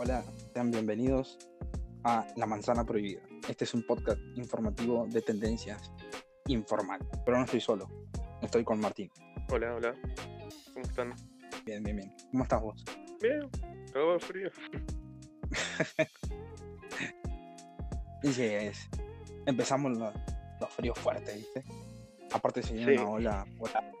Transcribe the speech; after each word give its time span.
Hola, 0.00 0.22
sean 0.54 0.70
bienvenidos 0.70 1.36
a 2.04 2.24
La 2.36 2.46
Manzana 2.46 2.84
Prohibida. 2.84 3.20
Este 3.48 3.64
es 3.64 3.74
un 3.74 3.82
podcast 3.84 4.20
informativo 4.36 5.06
de 5.08 5.20
tendencias 5.22 5.90
informal. 6.46 7.00
Pero 7.24 7.38
no 7.38 7.44
estoy 7.44 7.60
solo, 7.60 7.88
estoy 8.42 8.62
con 8.64 8.80
Martín. 8.80 9.10
Hola, 9.50 9.74
hola. 9.74 9.94
¿Cómo 10.72 10.84
están? 10.86 11.14
Bien, 11.64 11.82
bien, 11.82 11.96
bien. 11.96 12.14
¿Cómo 12.30 12.44
estás 12.44 12.62
vos? 12.62 12.84
Bien, 13.20 13.40
todo 13.92 14.12
de 14.14 14.20
frío. 14.20 14.50
Dice, 18.22 18.66
es, 18.68 18.88
empezamos 19.46 19.96
los, 19.98 20.14
los 20.60 20.70
fríos 20.74 20.98
fuertes, 20.98 21.34
¿viste? 21.36 21.64
Aparte 22.32 22.62
se 22.62 22.74
viene 22.74 22.94
Sí. 22.96 23.00
una 23.02 23.10
ola, 23.10 23.46
ola- 23.58 23.92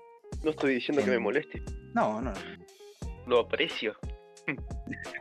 No 0.44 0.50
estoy 0.50 0.74
diciendo 0.74 1.02
que 1.02 1.10
me 1.10 1.16
Em. 1.16 1.22
moleste, 1.22 1.62
No, 1.94 2.20
no, 2.20 2.30
no. 2.32 2.40
lo 3.26 3.40
aprecio. 3.40 3.94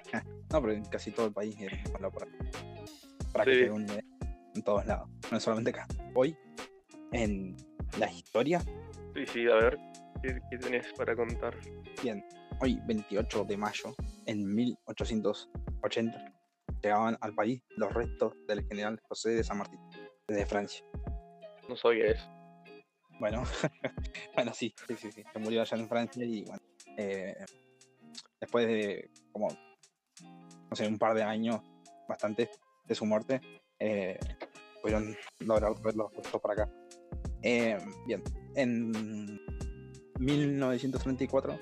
No, 0.51 0.61
pero 0.61 0.73
en 0.73 0.85
casi 0.85 1.11
todo 1.11 1.27
el 1.27 1.33
país 1.33 1.55
es 1.59 1.73
acá. 1.93 2.09
Para 3.33 3.45
que 3.45 3.53
Sí. 3.53 3.63
se 3.65 3.71
hunde 3.71 4.03
en 4.55 4.63
todos 4.63 4.85
lados, 4.85 5.09
no 5.31 5.39
solamente 5.39 5.69
acá. 5.71 5.87
Hoy, 6.15 6.35
en 7.11 7.55
la 7.99 8.11
historia, 8.11 8.61
Sí, 9.15 9.25
sí, 9.25 9.47
a 9.47 9.55
ver, 9.55 9.77
¿qué, 10.21 10.39
qué 10.51 10.57
tenés 10.59 10.93
para 10.93 11.15
contar? 11.15 11.57
Bien, 12.03 12.23
hoy 12.61 12.79
28 12.85 13.45
de 13.45 13.57
mayo, 13.57 13.95
en 14.27 14.53
1880, 14.53 16.33
llegaban 16.83 17.17
al 17.21 17.33
país 17.33 17.63
los 17.77 17.91
restos 17.93 18.33
del 18.47 18.63
general 18.67 18.99
José 19.07 19.31
de 19.31 19.43
San 19.43 19.57
Martín, 19.57 19.79
desde 20.27 20.45
Francia. 20.45 20.85
No 21.67 21.75
sabía 21.75 22.11
eso. 22.11 22.29
Bueno, 23.19 23.43
bueno, 24.35 24.53
sí, 24.53 24.73
sí, 24.87 24.95
sí, 24.95 25.11
sí, 25.11 25.23
se 25.33 25.39
murió 25.39 25.61
allá 25.61 25.77
en 25.77 25.89
Francia 25.89 26.23
y 26.23 26.43
bueno, 26.45 26.61
eh, 26.97 27.35
después 28.39 28.67
de 28.67 29.09
como, 29.31 29.47
no 30.69 30.75
sé, 30.75 30.87
un 30.87 30.97
par 30.97 31.15
de 31.15 31.23
años, 31.23 31.61
bastante, 32.07 32.49
de 32.85 32.95
su 32.95 33.05
muerte, 33.05 33.41
eh, 33.79 34.17
pudieron 34.81 35.15
lograr 35.39 35.73
verlos 35.81 36.11
puestos 36.13 36.41
para 36.41 36.53
acá. 36.53 36.71
Eh, 37.41 37.77
bien, 38.05 38.23
en 38.55 39.39
1934, 40.19 41.59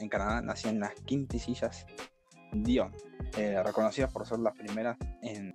en 0.00 0.08
Canadá, 0.08 0.42
nacían 0.42 0.80
las 0.80 0.94
quinticillas 0.94 1.86
Dion, 2.52 2.92
eh, 3.36 3.62
reconocidas 3.62 4.12
por 4.12 4.26
ser 4.26 4.38
las 4.40 4.54
primeras 4.54 4.96
en 5.22 5.54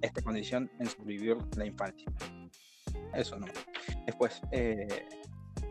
esta 0.00 0.22
condición 0.22 0.70
en 0.78 0.86
sobrevivir 0.86 1.36
la 1.56 1.66
infancia. 1.66 2.10
Eso 3.14 3.38
no. 3.38 3.46
Después, 4.06 4.40
eh, 4.50 5.06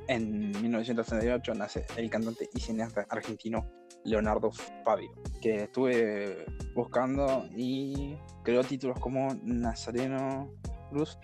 en 0.07 0.51
1938, 0.61 1.53
nace 1.55 1.85
el 1.97 2.09
cantante 2.09 2.49
y 2.53 2.59
cineasta 2.59 3.07
argentino 3.09 3.67
Leonardo 4.03 4.51
Fabio, 4.83 5.11
que 5.41 5.63
estuve 5.63 6.45
buscando 6.73 7.47
y 7.55 8.17
creó 8.43 8.63
títulos 8.63 8.99
como 8.99 9.27
Nazareno 9.43 10.51
Cruz 10.89 11.17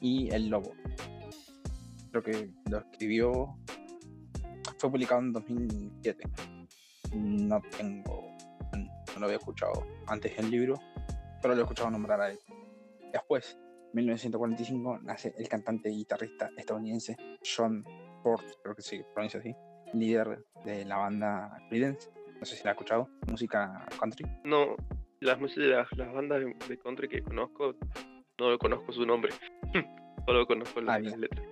y 0.00 0.30
El 0.30 0.48
Lobo. 0.48 0.72
Creo 2.10 2.22
que 2.22 2.50
lo 2.68 2.78
escribió. 2.78 3.56
Fue 4.78 4.90
publicado 4.90 5.20
en 5.20 5.32
2007. 5.32 6.24
No 7.14 7.60
tengo. 7.76 8.30
No 8.72 9.20
lo 9.20 9.26
había 9.26 9.38
escuchado 9.38 9.84
antes 10.06 10.38
el 10.38 10.50
libro, 10.50 10.80
pero 11.42 11.54
lo 11.54 11.60
he 11.60 11.64
escuchado 11.64 11.90
nombrar 11.90 12.20
a 12.20 12.30
él. 12.30 12.38
Después, 13.12 13.58
1945, 13.92 15.00
nace 15.02 15.34
el 15.36 15.48
cantante 15.48 15.90
y 15.90 15.96
guitarrista 15.96 16.50
estadounidense 16.56 17.16
John 17.44 17.84
Ford, 18.22 18.44
creo 18.62 18.74
que 18.74 18.82
se 18.82 19.04
pronuncia 19.12 19.40
así, 19.40 19.54
líder 19.92 20.44
de 20.64 20.84
la 20.84 20.96
banda 20.98 21.58
Creedence. 21.68 22.10
No 22.40 22.46
sé 22.46 22.56
si 22.56 22.64
la 22.64 22.70
ha 22.70 22.72
escuchado, 22.72 23.08
música 23.28 23.86
country. 23.98 24.24
No, 24.44 24.74
las, 25.20 25.38
las, 25.56 25.92
las 25.96 26.12
bandas 26.12 26.40
de, 26.40 26.56
de 26.68 26.78
country 26.78 27.08
que 27.08 27.22
conozco, 27.22 27.74
no 28.38 28.58
conozco 28.58 28.92
su 28.92 29.04
nombre. 29.06 29.32
Solo 30.26 30.46
conozco 30.46 30.80
las, 30.80 30.96
Ah, 30.96 30.98
bien. 30.98 31.10
las 31.12 31.20
letras. 31.20 31.46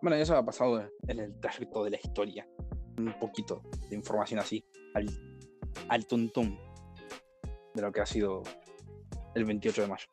Bueno, 0.00 0.16
eso 0.16 0.36
ha 0.36 0.44
pasado 0.44 0.88
en 1.08 1.18
el 1.20 1.38
trayecto 1.40 1.84
de 1.84 1.90
la 1.90 1.96
historia. 2.02 2.46
Un 2.98 3.12
poquito 3.18 3.62
de 3.88 3.96
información 3.96 4.38
así, 4.40 4.64
al, 4.94 5.06
al 5.88 6.06
tuntum 6.06 6.56
de 7.74 7.82
lo 7.82 7.90
que 7.92 8.00
ha 8.00 8.06
sido 8.06 8.42
el 9.34 9.44
28 9.44 9.82
de 9.82 9.88
mayo. 9.88 10.06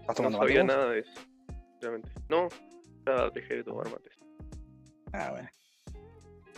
¿Estás 0.00 0.08
No 0.08 0.14
tomando 0.14 0.38
sabía 0.38 0.62
mate 0.64 0.76
vos? 0.76 0.76
nada 0.76 0.90
de 0.92 1.00
eso, 1.00 1.20
realmente. 1.80 2.10
No, 2.28 2.48
ya 3.06 3.30
dejé 3.30 3.54
de 3.56 3.64
tomar 3.64 3.90
mates. 3.90 4.18
Ah, 5.12 5.30
bueno. 5.32 5.48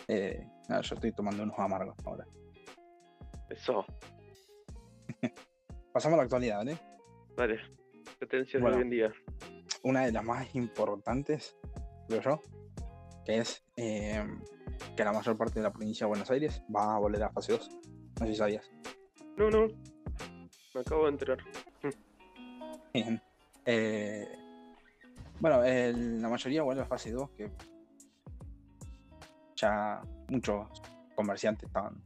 Eh, 0.09 0.47
no, 0.71 0.81
yo 0.81 0.95
estoy 0.95 1.13
tomando 1.13 1.43
unos 1.43 1.59
amargos 1.59 1.97
ahora. 2.07 2.27
Eso, 3.49 3.85
Pasamos 5.93 6.15
a 6.15 6.19
la 6.19 6.23
actualidad, 6.23 6.59
¿vale? 6.59 6.79
dale. 7.37 7.59
Potencias 8.19 8.61
Bueno. 8.63 8.77
de 8.77 8.83
hoy 8.83 8.85
en 8.85 8.91
día. 8.91 9.13
una 9.83 10.05
de 10.07 10.13
las 10.13 10.25
más 10.25 10.55
importantes, 10.55 11.57
creo 12.09 12.21
yo, 12.21 12.41
que 13.25 13.39
es 13.39 13.65
eh, 13.77 14.25
que 14.97 15.05
la 15.05 15.13
mayor 15.13 15.37
parte 15.37 15.55
de 15.55 15.63
la 15.65 15.73
provincia 15.73 16.05
de 16.07 16.09
Buenos 16.11 16.31
Aires 16.31 16.63
va 16.75 16.95
a 16.95 16.99
volver 16.99 17.23
a 17.25 17.31
fase 17.31 17.53
2. 17.53 17.71
No 18.21 18.27
sé 18.27 18.33
si 18.33 18.39
sabías. 18.39 18.71
No, 19.37 19.51
no, 19.51 19.67
me 20.75 20.81
acabo 20.81 21.05
de 21.05 21.11
enterar. 21.11 21.39
Bien. 22.95 23.21
Eh, 23.65 24.29
bueno, 25.41 25.65
el- 25.65 26.21
la 26.23 26.29
mayoría 26.29 26.63
vuelve 26.63 26.83
a 26.83 26.87
fase 26.87 27.11
2, 27.11 27.31
que 27.31 27.51
ya 29.57 30.03
muchos 30.31 30.67
comerciantes 31.15 31.67
estaban 31.67 32.01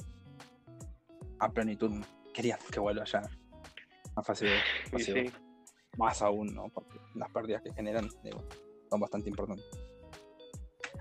a 1.38 1.48
plenitud, 1.50 1.92
querían 2.32 2.58
que 2.70 2.80
vuelva 2.80 3.04
ya 3.04 3.22
a 4.16 4.22
fase 4.22 4.46
2. 4.46 4.54
Y 4.54 4.90
fase 4.90 5.04
sí, 5.04 5.22
2. 5.24 5.32
Más 5.98 6.22
aún, 6.22 6.54
¿no? 6.54 6.68
Porque 6.70 6.98
las 7.14 7.30
pérdidas 7.30 7.62
que 7.62 7.72
generan 7.72 8.08
digo, 8.22 8.42
son 8.90 9.00
bastante 9.00 9.28
importantes. 9.28 9.66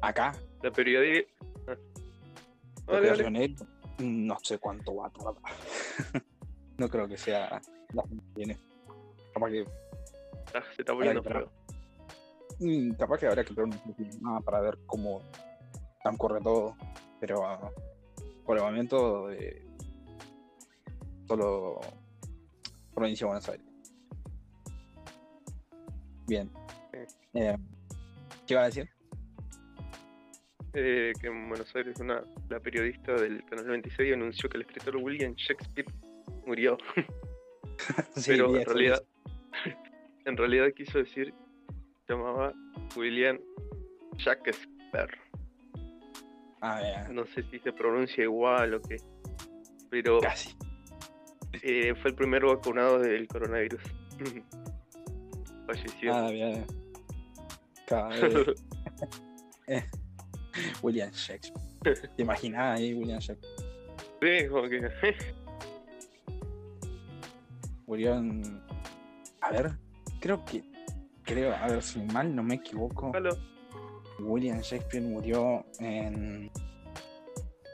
Acá, 0.02 0.34
la 0.62 0.72
periodía... 0.72 1.24
Ah. 1.68 1.76
Dale. 2.86 3.14
Río 3.14 3.30
Negro, 3.30 3.66
no 4.00 4.38
sé 4.44 4.58
cuánto 4.60 4.96
va 4.96 5.08
a 5.08 5.10
tardar. 5.10 5.36
no 6.78 6.90
creo 6.90 7.08
que 7.08 7.18
sea 7.18 7.62
la 7.94 8.04
que 8.04 8.18
viene. 8.36 8.58
Capaz 9.34 9.50
que, 9.50 9.66
Ah, 10.54 10.62
se 10.76 10.82
está 10.82 10.94
hay 10.94 11.22
feo. 11.22 11.52
mm, 12.60 12.92
capaz 12.92 13.18
que 13.18 13.28
habrá 13.28 13.44
que 13.44 13.54
ver 13.54 13.66
un 13.66 14.22
más 14.22 14.44
para 14.44 14.62
ver 14.62 14.78
cómo 14.86 15.22
transcurre 16.04 16.42
todo. 16.42 16.76
Pero 17.26 17.48
ah, 17.48 17.72
por 18.46 18.58
el 18.58 18.64
momento, 18.64 19.32
eh, 19.32 19.62
solo 21.26 21.80
provincia 22.94 23.24
de 23.24 23.28
Buenos 23.28 23.48
Aires. 23.48 23.66
Bien. 26.28 26.52
Eh, 27.34 27.56
¿Qué 28.46 28.54
iba 28.54 28.64
a 28.64 28.66
decir? 28.66 28.90
eh, 30.74 31.14
que 31.22 31.28
en 31.28 31.48
Buenos 31.48 31.74
Aires 31.78 31.98
una, 32.02 32.26
la 32.50 32.60
periodista 32.60 33.14
del 33.14 33.42
Canal 33.46 33.68
26 33.68 34.16
anunció 34.16 34.50
que 34.50 34.58
el 34.58 34.64
escritor 34.64 34.98
William 34.98 35.34
Shakespeare 35.36 35.88
murió, 36.46 36.78
Sí, 38.18 38.32
pero 38.32 38.54
en 38.54 38.66
realidad, 38.66 39.02
en 40.26 40.36
realidad 40.36 40.74
quiso 40.76 40.98
decir, 40.98 41.34
llamaba 42.10 42.52
William 42.98 43.40
Shakespeare. 44.18 45.23
Ah, 46.66 46.80
bien, 46.82 47.14
No 47.16 47.26
sé 47.26 47.44
si 47.52 47.60
se 47.60 47.74
pronuncia 47.74 48.24
igual 48.24 48.74
o 48.76 48.82
qué, 48.82 48.96
pero 49.90 50.20
casi. 50.22 50.56
eh, 51.62 51.94
fue 52.02 52.12
el 52.12 52.16
primer 52.16 52.46
vacunado 52.46 53.00
del 53.00 53.28
coronavirus. 53.28 53.82
Falleció. 55.68 56.14
Ah, 56.16 56.32
bien. 56.32 56.66
Vez- 58.10 58.64
William 60.82 61.12
Shakespeare. 61.12 62.10
¿Te 62.16 62.22
imaginas 62.22 62.80
ahí 62.80 62.94
William 62.94 63.20
Shakespeare? 63.20 63.54
Sí, 64.22 64.48
como 64.48 64.70
que 64.70 64.78
en. 68.16 68.62
A 69.42 69.52
ver, 69.52 69.72
creo 70.22 70.44
que. 70.46 70.64
Creo, 71.24 71.54
a 71.56 71.68
ver 71.68 71.82
si 71.82 72.00
mal 72.02 72.34
no 72.34 72.42
me 72.44 72.56
equivoco. 72.56 73.12
William 74.24 74.60
Shakespeare 74.62 75.04
murió 75.06 75.66
en. 75.80 76.52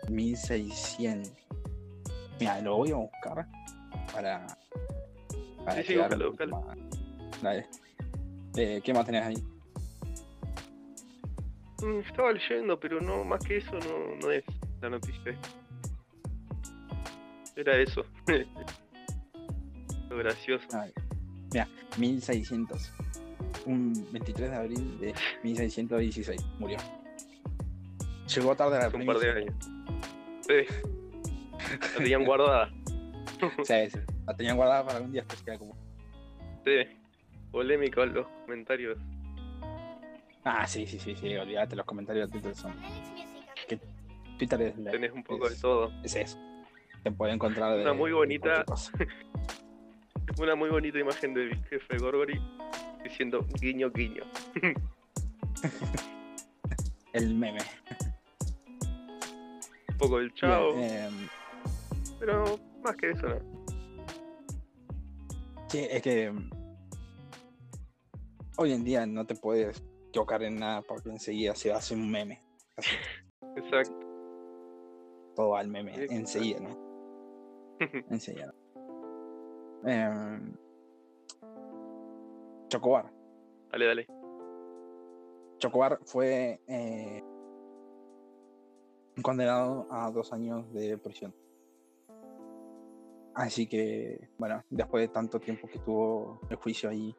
1600. 0.10 1.31
Mira, 2.40 2.62
lo 2.62 2.78
voy 2.78 2.92
a 2.92 2.96
buscar 2.96 3.46
para. 4.12 4.48
Para 5.63 5.84
Sí, 5.84 5.94
sí, 5.94 5.98
búscalo, 5.98 6.62
más- 6.62 6.78
Dale. 7.44 7.68
Eh, 8.56 8.81
¿Qué 8.84 8.94
más 8.94 9.06
tenés 9.06 9.24
ahí? 9.24 9.38
Mm, 11.84 12.00
Estaba 12.00 12.31
leyendo, 12.31 12.80
pero 12.80 13.00
no, 13.00 13.24
más 13.24 13.40
que 13.44 13.57
eso 13.57 13.72
no, 13.74 14.16
no 14.22 14.31
es 14.31 14.44
la 14.81 14.90
noticia. 14.90 15.38
Era 17.56 17.78
eso. 17.78 18.04
Lo 20.10 20.18
gracioso. 20.18 20.66
Mira, 21.54 21.68
1600. 21.98 22.92
Un 23.66 23.94
23 24.12 24.50
de 24.52 24.56
abril 24.56 25.00
de 25.00 25.14
1616 25.44 26.42
murió. 26.60 26.78
Llegó 28.36 28.56
tarde 28.56 28.78
a 28.78 28.90
la 28.90 28.96
un 28.96 29.06
par 29.06 29.18
de 29.20 29.32
años. 29.32 29.56
Sí, 30.42 30.54
La 31.82 31.98
tenían 31.98 32.26
guardada. 32.26 32.70
Sí, 33.64 33.90
sí. 33.92 34.00
La 34.28 34.36
tenían 34.36 34.58
guardada 34.58 34.84
para 34.86 34.98
algún 34.98 35.12
día 35.12 35.22
especial 35.22 35.58
como. 35.60 35.76
Sí. 36.66 36.98
Polémico 37.52 38.06
los 38.06 38.28
comentarios. 38.46 38.98
Ah, 40.44 40.66
sí, 40.68 40.86
sí, 40.86 41.00
sí, 41.00 41.16
sí. 41.16 41.36
Olvídate, 41.36 41.76
los 41.76 41.86
comentarios 41.86 42.28
de 42.30 42.34
Twitter 42.34 42.56
son. 42.56 42.74
Que 43.68 43.80
Twitter 44.38 44.62
es, 44.62 44.78
la- 44.78 44.92
Tenés 44.92 45.12
un 45.12 45.24
poco 45.24 45.50
de 45.50 45.56
todo. 45.56 45.92
es 46.04 46.16
eso. 46.16 46.38
Te 47.04 47.12
puede 47.12 47.34
encontrar 47.34 47.76
de. 47.76 47.82
Una 47.84 47.94
muy 47.94 48.10
de 48.12 48.16
bonita-. 48.16 48.66
Una 50.40 50.56
muy 50.56 50.70
bonita 50.70 51.00
imagen 51.00 51.34
del 51.34 51.56
jefe 51.66 51.98
Gorgory 51.98 52.40
diciendo 53.10 53.46
guiño 53.60 53.92
guiño. 53.92 54.24
El 57.14 57.34
meme. 57.36 57.60
Un 59.90 59.98
poco 59.98 60.20
del 60.20 60.34
chavo, 60.36 60.76
Bien, 60.76 60.90
eh, 60.92 61.30
pero 62.20 62.60
más 62.84 62.96
que 62.96 63.12
eso 63.12 63.28
no. 63.28 63.40
Sí, 65.68 65.86
es 65.90 66.02
que 66.02 66.32
mm, 66.32 66.50
hoy 68.58 68.74
en 68.74 68.84
día 68.84 69.06
no 69.06 69.26
te 69.26 69.36
puedes 69.36 69.84
equivocar 70.10 70.44
en 70.44 70.60
nada 70.60 70.82
porque 70.82 71.10
enseguida 71.10 71.56
se 71.56 71.74
hace 71.74 71.96
un 71.96 72.10
meme. 72.10 72.42
Así, 72.78 72.92
Exacto. 73.58 74.00
todo 75.36 75.56
al 75.56 75.68
meme, 75.68 75.96
Sí, 75.96 76.06
enseguida, 76.10 76.60
¿no? 76.60 76.90
Enseguida. 78.10 78.54
Em, 79.86 80.54
Chocobar. 82.69 83.12
dale, 83.71 83.86
dale. 83.86 84.07
Chocobar 85.57 86.00
fue 86.06 86.62
eh, 86.68 87.24
condenado 89.21 89.88
a 89.89 90.10
dos 90.12 90.31
años 90.31 90.71
de 90.71 90.98
prisión. 90.98 91.33
Así 93.33 93.68
que, 93.68 94.30
bueno, 94.38 94.63
después 94.69 95.01
de 95.01 95.07
tanto 95.13 95.39
tiempo 95.39 95.68
que 95.68 95.80
tuvo 95.80 96.42
el 96.50 96.57
juicio 96.57 96.89
ahí, 96.89 97.16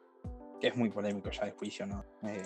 que 0.59 0.67
es 0.67 0.75
muy 0.75 0.89
polémico 0.89 1.29
ya 1.29 1.43
el 1.43 1.53
juicio, 1.53 1.85
¿no? 1.85 2.03
Eh, 2.23 2.43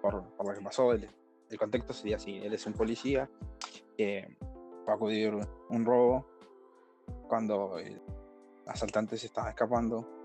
por, 0.00 0.24
por 0.36 0.46
lo 0.46 0.54
que 0.54 0.64
pasó, 0.64 0.92
el, 0.92 1.08
el 1.50 1.58
contexto 1.58 1.92
sería 1.92 2.16
así, 2.16 2.36
él 2.36 2.52
es 2.54 2.66
un 2.66 2.74
policía 2.74 3.28
que 3.96 4.36
va 4.88 4.92
a 4.92 4.96
acudir 4.96 5.34
un 5.68 5.84
robo 5.84 6.26
cuando 7.28 7.78
el 7.78 8.00
asaltante 8.66 9.16
se 9.16 9.26
estaba 9.26 9.50
escapando, 9.50 10.17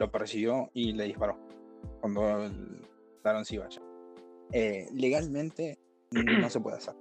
lo 0.00 0.10
persiguió 0.10 0.70
y 0.72 0.92
le 0.92 1.04
disparó 1.04 1.38
cuando 2.00 2.46
el 2.46 2.88
ladrón 3.22 3.44
se 3.44 3.56
iba. 3.56 3.68
Eh, 4.50 4.88
legalmente 4.94 5.78
no 6.10 6.48
se 6.48 6.58
puede 6.58 6.78
hacer. 6.78 6.94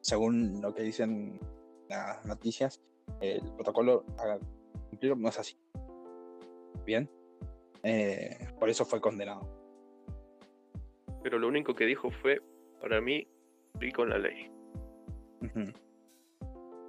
Según 0.00 0.62
lo 0.62 0.72
que 0.72 0.82
dicen 0.84 1.40
las 1.88 2.24
noticias, 2.24 2.80
el 3.20 3.42
protocolo 3.54 4.04
a 4.18 4.38
cumplir 4.88 5.16
no 5.16 5.28
es 5.28 5.38
así. 5.38 5.58
Bien. 6.86 7.10
Eh, 7.82 8.48
por 8.58 8.70
eso 8.70 8.84
fue 8.84 9.00
condenado. 9.00 9.42
Pero 11.24 11.40
lo 11.40 11.48
único 11.48 11.74
que 11.74 11.86
dijo 11.86 12.10
fue, 12.10 12.40
para 12.80 13.00
mí, 13.00 13.26
vi 13.74 13.90
con 13.90 14.08
la 14.08 14.18
ley. 14.18 14.50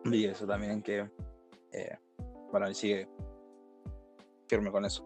Y 0.06 0.26
eso 0.26 0.46
también 0.46 0.84
que, 0.84 1.10
eh, 1.72 1.98
bueno, 2.52 2.68
él 2.68 2.76
sigue 2.76 3.08
firme 4.50 4.72
con 4.72 4.84
eso. 4.84 5.06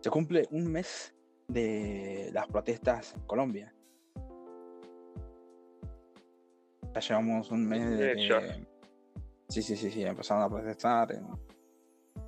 Se 0.00 0.08
cumple 0.08 0.46
un 0.52 0.70
mes 0.70 1.12
de 1.48 2.30
las 2.32 2.46
protestas 2.46 3.14
en 3.14 3.20
Colombia. 3.22 3.74
Ya 6.94 7.00
llevamos 7.00 7.50
un 7.50 7.66
mes 7.68 7.98
de 7.98 8.14
Sí, 9.48 9.62
sí, 9.62 9.76
sí, 9.76 9.90
sí, 9.90 10.02
empezaron 10.04 10.42
a 10.42 10.48
protestar. 10.48 11.12
En 11.12 11.26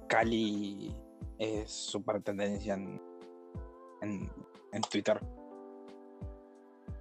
Cali 0.09 0.95
es 1.39 1.71
super 1.71 2.21
tendencia 2.23 2.75
en, 2.75 3.01
en, 4.03 4.31
en 4.73 4.83
Twitter. 4.83 5.19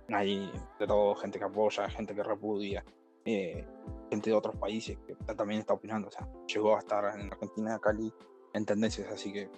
Hay 0.09 0.51
de 0.79 0.87
todo, 0.87 1.13
gente 1.15 1.37
que 1.37 1.45
apoya, 1.45 1.89
gente 1.89 2.15
que 2.15 2.23
repudia, 2.23 2.83
eh, 3.25 3.65
gente 4.09 4.29
de 4.29 4.35
otros 4.35 4.55
países 4.55 4.97
que 5.05 5.15
ta- 5.15 5.35
también 5.35 5.59
está 5.59 5.73
opinando. 5.73 6.07
O 6.07 6.11
sea, 6.11 6.27
llegó 6.47 6.75
a 6.75 6.79
estar 6.79 7.19
en 7.19 7.27
Argentina, 7.31 7.77
Cali, 7.79 8.11
en 8.53 8.65
tendencias, 8.65 9.07
así 9.11 9.31
que 9.31 9.49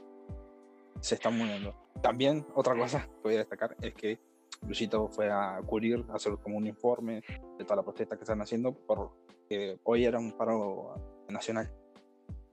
se 1.00 1.16
está 1.16 1.30
moviendo. 1.30 1.74
También, 2.02 2.46
otra 2.56 2.76
cosa 2.78 3.06
que 3.06 3.22
voy 3.24 3.36
a 3.36 3.40
destacar 3.40 3.76
es 3.82 3.94
que 3.94 4.20
Luisito 4.66 5.08
fue 5.08 5.30
a 5.32 5.62
cubrir, 5.66 6.06
a 6.10 6.16
hacer 6.16 6.34
como 6.44 6.58
un 6.58 6.68
informe 6.68 7.22
de 7.58 7.64
toda 7.64 7.78
la 7.78 7.84
protesta 7.84 8.18
que 8.18 8.24
están 8.24 8.42
haciendo, 8.42 8.74
porque 8.74 9.80
hoy 9.84 10.06
era 10.06 10.20
un 10.20 10.34
paro 10.34 10.96
nacional. 11.30 11.72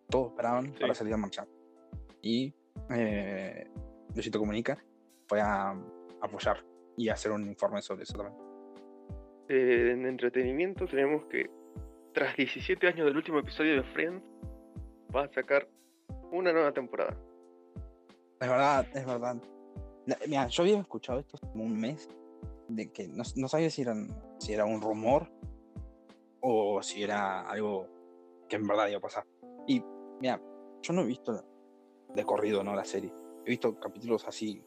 Todos 0.09 0.31
esperaban 0.31 0.73
Sí. 0.75 0.81
para 0.81 0.95
salir 0.95 1.15
a 1.15 1.17
marchar. 1.17 1.49
Y 2.23 2.53
eh, 2.91 3.69
Luisito 4.15 4.39
Comunica 4.39 4.79
fue 5.27 5.41
a 5.41 5.75
apoyar 6.21 6.65
y 6.97 7.09
a 7.09 7.15
hacer 7.15 7.33
un 7.33 7.45
informe 7.47 7.83
sobre 7.83 8.05
eso 8.05 8.17
también. 8.17 8.37
Eh, 9.49 9.91
en 9.93 10.07
entretenimiento 10.07 10.87
tenemos 10.87 11.25
que, 11.27 11.51
tras 12.13 12.37
17 12.37 12.87
años 12.87 13.07
del 13.07 13.17
último 13.17 13.39
episodio 13.41 13.75
de 13.77 13.83
Friends, 13.83 14.23
va 15.15 15.25
a 15.25 15.29
sacar 15.29 15.69
una 16.33 16.53
nueva 16.53 16.73
temporada. 16.73 17.17
Es 18.41 18.49
verdad, 18.49 18.87
es 18.95 19.07
verdad. 19.07 19.37
Mira, 20.27 20.47
yo 20.49 20.63
había 20.63 20.79
escuchado 20.79 21.19
esto 21.19 21.39
como 21.39 21.65
un 21.65 21.79
mes, 21.79 22.09
de 22.69 22.93
que 22.93 23.09
no, 23.09 23.23
no 23.37 23.49
sabía 23.49 23.71
si, 23.71 23.83
eran, 23.83 24.09
si 24.39 24.53
era 24.53 24.65
un 24.65 24.81
rumor 24.81 25.29
o 26.41 26.83
si 26.83 27.03
era 27.03 27.41
algo 27.49 27.89
que 28.49 28.57
en 28.57 28.67
verdad 28.67 28.89
iba 28.89 28.99
a 28.99 29.01
pasar. 29.01 29.25
Y 29.67 29.83
mira, 30.21 30.41
yo 30.83 30.93
no 30.93 31.03
he 31.03 31.07
visto 31.07 31.45
de 32.15 32.25
corrido 32.25 32.63
¿no? 32.63 32.75
la 32.75 32.85
serie. 32.85 33.13
He 33.45 33.51
visto 33.51 33.79
capítulos 33.79 34.27
así 34.27 34.63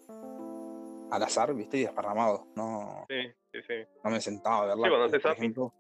al 1.12 1.24
azar, 1.24 1.54
¿viste? 1.54 1.78
Y 1.78 1.82
desparramados. 1.82 2.42
No, 2.56 3.06
Sí, 3.10 3.16
sí, 3.54 3.60
sí. 3.68 3.74
no 4.04 4.12
me 4.12 4.22
sentaba 4.22 4.64
a 4.64 4.66
verla. 4.68 4.88
Sí, 4.88 4.90
cuando 4.96 5.20
por 5.20 5.32
ejemplo, 5.32 5.74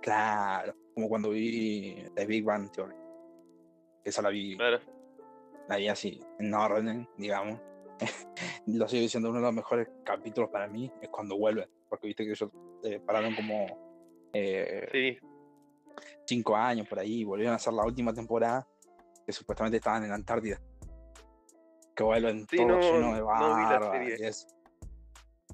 claro, 0.00 0.74
como 0.94 1.08
cuando 1.08 1.30
vi 1.30 2.04
The 2.14 2.26
Big 2.26 2.44
Bang 2.44 2.70
Theory. 2.70 2.94
Esa 4.04 4.22
la 4.22 4.30
vi 4.30 4.56
Claro. 4.56 4.80
la 5.68 5.76
vi 5.76 5.88
así, 5.88 6.20
en 6.38 6.52
orden, 6.54 7.08
digamos. 7.16 7.60
Lo 8.66 8.88
sigo 8.88 9.02
diciendo, 9.02 9.28
uno 9.30 9.38
de 9.38 9.44
los 9.44 9.54
mejores 9.54 9.88
capítulos 10.04 10.50
para 10.50 10.66
mí 10.68 10.90
es 11.00 11.08
cuando 11.08 11.36
vuelven, 11.36 11.68
porque 11.88 12.08
viste 12.08 12.24
que 12.24 12.30
ellos 12.30 12.50
eh, 12.84 13.00
pararon 13.00 13.34
como 13.34 13.66
eh, 14.32 14.88
Sí, 14.90 15.18
cinco 16.24 16.56
años 16.56 16.88
por 16.88 16.98
ahí 16.98 17.22
volvieron 17.22 17.52
a 17.52 17.56
hacer 17.56 17.72
la 17.72 17.84
última 17.84 18.12
temporada, 18.12 18.66
que 19.26 19.32
supuestamente 19.32 19.76
estaban 19.76 20.02
en 20.02 20.08
la 20.08 20.14
Antártida. 20.16 20.60
Que 21.94 22.02
vuelven 22.02 22.46
Sí, 22.48 22.56
todo 22.56 22.68
no, 22.68 22.80
lleno 22.80 23.14
de 23.14 23.20
barba 23.22 24.04
y 24.04 24.12
eso. 24.24 24.48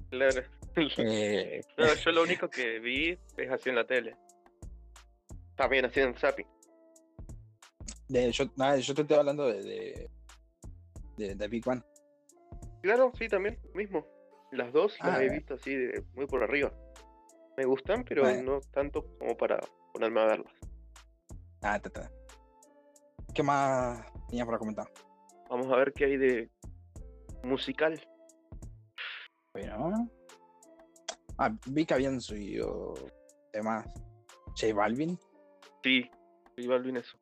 claro. 0.09 0.41
Eh, 0.97 1.61
No, 1.77 1.93
yo 1.93 2.11
lo 2.11 2.23
único 2.23 2.49
que 2.49 2.79
vi 2.79 3.17
es 3.37 3.51
así 3.51 3.69
en 3.69 3.75
la 3.75 3.85
tele. 3.85 4.15
También 5.55 5.85
así 5.85 5.99
en 5.99 6.15
Zapping. 6.15 6.47
De- 8.09 8.31
yo, 8.31 8.45
nada, 8.57 8.77
yo 8.77 8.93
te 8.93 9.01
estoy 9.03 9.17
hablando 9.17 9.45
de, 9.47 9.63
de, 9.63 10.09
de- 11.17 11.35
de 11.35 11.47
Big 11.47 11.67
One. 11.67 11.81
Claro, 12.81 13.11
sí, 13.17 13.27
también, 13.27 13.59
mismo. 13.73 14.05
Las 14.51 14.73
dos 14.73 14.97
las 15.03 15.15
Ah, 15.15 15.17
he 15.17 15.25
bien. 15.25 15.33
visto 15.35 15.53
así 15.53 15.73
de 15.75 16.03
muy 16.15 16.25
por 16.25 16.43
arriba. 16.43 16.73
Me 17.55 17.65
gustan, 17.65 18.03
pero 18.03 18.23
Bueno. 18.23 18.53
no 18.53 18.61
tanto 18.71 19.05
como 19.19 19.35
para 19.37 19.59
ponerme 19.93 20.21
a 20.21 20.25
verlas. 20.25 20.53
Ah, 21.61 21.79
ta, 21.79 21.89
ta. 21.89 22.11
¿Qué 23.33 23.43
más 23.43 24.01
tenías 24.27 24.45
para 24.45 24.57
comentar? 24.57 24.87
Vamos 25.49 25.71
a 25.71 25.75
ver 25.75 25.93
qué 25.93 26.05
hay 26.05 26.17
de 26.17 26.49
musical. 27.43 27.99
Bueno. 29.53 30.09
Ah, 31.37 31.51
vi 31.67 31.85
que 31.85 31.93
habían 31.93 32.19
subido 32.21 32.93
temas 33.51 33.85
J 34.59 34.73
Balvin. 34.73 35.17
Sí, 35.83 36.09
sí, 36.55 36.67
Balvin 36.67 36.97
eso. 36.97 37.17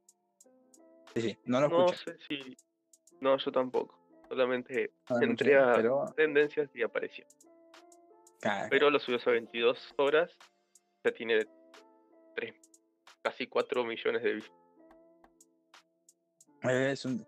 Sí, 1.21 1.29
sí, 1.29 1.37
no 1.45 1.61
lo 1.61 1.69
No 1.69 1.87
sé 1.89 2.15
si. 2.27 2.55
No, 3.21 3.37
yo 3.37 3.51
tampoco. 3.51 3.97
Solamente 4.29 4.91
no 5.09 5.21
entré 5.21 5.53
escuché, 5.53 5.71
a 5.71 5.73
pero, 5.73 6.05
tendencias 6.15 6.69
y 6.75 6.83
apareció. 6.83 7.25
Pero 8.69 8.89
lo 8.89 8.99
subió 8.99 9.17
hace 9.17 9.31
22 9.31 9.95
horas. 9.97 10.31
Ya 11.03 11.11
tiene 11.11 11.45
3, 12.35 12.53
casi 13.23 13.47
4 13.47 13.83
millones 13.83 14.21
de 14.21 14.33
vistas. 14.33 14.55
es 16.63 17.05
un 17.05 17.25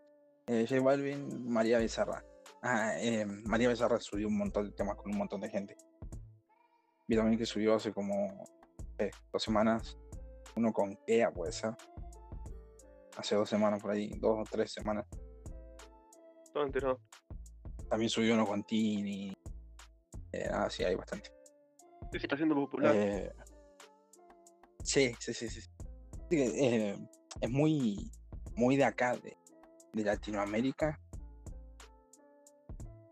eh, 0.48 0.66
J 0.68 0.82
Balvin, 0.82 1.50
María 1.50 1.80
Becerra. 1.80 2.24
Ah, 2.62 2.94
eh, 3.00 3.26
María 3.26 3.70
Becerra 3.70 4.00
subió 4.00 4.28
un 4.28 4.38
montón 4.38 4.66
de 4.66 4.72
temas 4.74 4.98
con 4.98 5.12
un 5.12 5.18
montón 5.18 5.42
de 5.42 5.50
gente. 5.50 5.78
Vi 7.08 7.16
también 7.16 7.40
que 7.40 7.46
subió 7.46 7.74
hace 7.76 7.92
como 7.92 8.46
eh, 9.00 9.10
dos 9.32 9.42
semanas. 9.42 9.98
Uno 10.56 10.74
con 10.74 10.96
Kea, 11.08 11.32
puede 11.32 11.54
ser. 11.54 11.74
Hace 13.20 13.36
dos 13.36 13.50
semanas 13.50 13.82
por 13.82 13.92
ahí, 13.92 14.10
dos 14.18 14.40
o 14.40 14.44
tres 14.50 14.72
semanas. 14.72 15.06
Todo 16.54 16.64
enterado. 16.64 17.02
También 17.90 18.10
subió 18.10 18.34
uno 18.34 18.46
con 18.46 18.64
Tini. 18.64 19.38
Eh, 20.32 20.48
ah, 20.50 20.70
sí, 20.70 20.86
hay 20.86 20.96
bastante. 20.96 21.30
Sí, 22.14 22.20
se 22.20 22.26
está 22.26 22.36
haciendo 22.36 22.56
popular. 22.56 22.96
Eh, 22.96 23.30
Sí, 24.84 25.14
sí, 25.20 25.34
sí, 25.34 25.50
sí. 25.50 25.70
Eh, 26.32 26.96
es 27.42 27.50
muy, 27.50 28.10
muy 28.56 28.78
de 28.78 28.86
acá, 28.86 29.18
de, 29.18 29.36
de 29.92 30.04
Latinoamérica, 30.04 30.98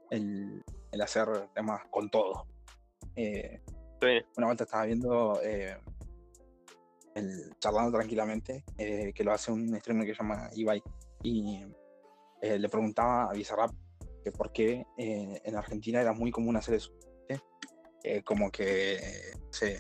el, 0.10 0.64
el, 0.92 1.02
hacer 1.02 1.28
temas 1.54 1.82
con 1.92 2.10
todo. 2.10 2.48
Eh, 3.18 3.62
Una 4.38 4.48
vuelta 4.48 4.64
estaba 4.64 4.86
viendo 4.86 5.40
el 7.18 7.58
charlando 7.60 7.98
tranquilamente, 7.98 8.64
eh, 8.78 9.12
que 9.14 9.24
lo 9.24 9.32
hace 9.32 9.52
un 9.52 9.78
streamer 9.80 10.06
que 10.06 10.14
se 10.14 10.22
llama 10.22 10.50
Ibai, 10.54 10.82
y 11.24 11.66
le 12.42 12.70
preguntaba 12.70 13.30
a 13.30 13.34
Bizarrap 13.34 13.72
que 14.24 14.32
por 14.32 14.52
qué 14.52 14.86
en 14.98 15.56
Argentina 15.56 16.00
era 16.00 16.14
muy 16.14 16.32
común 16.32 16.56
hacer 16.56 16.76
eso. 16.76 16.92
como 18.24 18.52
que 18.52 19.00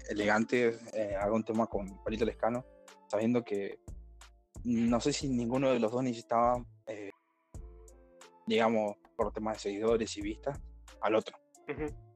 elegante 0.10 0.77
haga 1.20 1.32
un 1.32 1.44
tema 1.44 1.67
con 1.67 2.03
Palito 2.03 2.25
Lescano, 2.25 2.65
sabiendo 3.08 3.44
que 3.44 3.79
no 4.67 5.00
sé 5.00 5.13
si 5.13 5.29
ninguno 5.29 5.72
de 5.72 5.79
los 5.79 5.91
dos 5.91 6.03
necesitaba, 6.03 6.63
eh, 6.88 7.12
digamos, 8.46 8.98
por 9.15 9.32
temas 9.32 9.56
de 9.56 9.60
seguidores 9.62 10.17
y 10.17 10.22
vistas, 10.22 10.60
al 11.01 11.15
otro, 11.15 11.38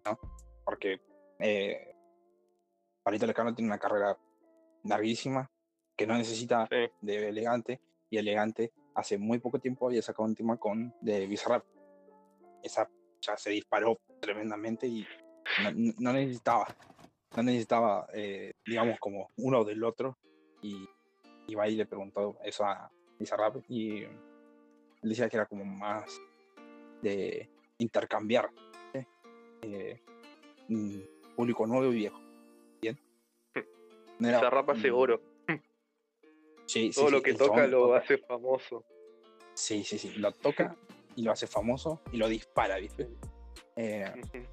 ¿no? 0.05 0.19
Porque 0.65 1.01
eh, 1.39 1.95
Palito 3.03 3.25
Lescano 3.25 3.55
tiene 3.55 3.69
una 3.69 3.79
carrera 3.79 4.17
larguísima 4.83 5.49
que 5.95 6.07
no 6.07 6.17
necesita 6.17 6.67
de 7.01 7.29
elegante 7.29 7.79
y 8.09 8.17
elegante 8.17 8.71
hace 8.95 9.17
muy 9.17 9.39
poco 9.39 9.59
tiempo 9.59 9.87
había 9.87 10.01
sacado 10.01 10.27
un 10.27 10.35
tema 10.35 10.57
con 10.57 10.93
de 11.01 11.27
Bizarrap. 11.27 11.63
Esa 12.63 12.89
ya 13.21 13.37
se 13.37 13.51
disparó 13.51 13.99
tremendamente 14.19 14.87
y 14.87 15.05
no, 15.99 16.13
necesitaba, 16.13 16.67
no 17.35 17.43
necesitaba, 17.43 18.07
eh, 18.13 18.53
digamos, 18.65 18.99
como 18.99 19.29
uno 19.37 19.63
del 19.63 19.83
otro 19.83 20.17
y 20.61 20.87
iba 21.47 21.67
y 21.67 21.75
le 21.75 21.85
preguntó 21.85 22.37
eso 22.43 22.65
a 22.65 22.91
Bizarrap 23.19 23.57
y 23.67 24.03
él 24.03 24.09
decía 25.01 25.29
que 25.29 25.37
era 25.37 25.45
como 25.45 25.65
más 25.65 26.19
de 27.01 27.49
intercambiar 27.79 28.49
eh, 28.93 30.01
público 31.35 31.65
nuevo 31.65 31.91
y 31.91 31.95
viejo. 31.95 32.19
Bien. 34.21 34.35
Bizarrap 34.35 34.69
hace 34.69 34.91
oro. 34.91 35.19
Sí, 36.67 36.91
Todo 36.93 37.09
lo 37.09 37.21
que 37.21 37.33
toca 37.33 37.65
lo 37.67 37.95
hace 37.95 38.19
famoso. 38.19 38.85
Sí, 39.55 39.83
sí, 39.83 39.97
sí. 39.97 40.11
Lo 40.11 40.31
toca 40.31 40.75
y 41.15 41.23
lo 41.23 41.31
hace 41.31 41.47
famoso 41.47 42.01
y 42.11 42.17
lo 42.17 42.29
dispara, 42.29 42.77
¿viste? 42.77 43.09
Eh, 43.75 44.05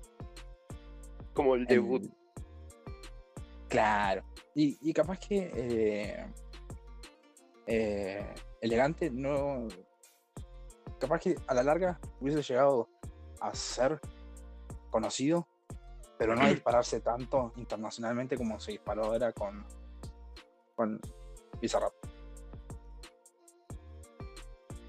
como 1.34 1.54
el 1.54 1.66
debut. 1.66 2.10
claro. 3.68 4.24
Y, 4.54 4.92
capaz 4.92 5.18
que 5.20 5.52
eh, 5.54 6.26
eh, 7.66 8.34
elegante, 8.60 9.10
no. 9.10 9.68
Capaz 10.98 11.20
que 11.20 11.36
a 11.46 11.54
la 11.54 11.62
larga 11.62 12.00
hubiese 12.20 12.42
llegado 12.42 12.88
a 13.40 13.54
ser 13.54 14.00
conocido, 14.90 15.46
pero 16.18 16.34
no 16.34 16.46
dispararse 16.48 17.00
tanto 17.00 17.52
internacionalmente 17.56 18.36
como 18.36 18.58
se 18.60 18.72
disparó 18.72 19.04
ahora 19.04 19.32
con, 19.32 19.64
con 20.74 21.00
Bizarrap. 21.60 21.92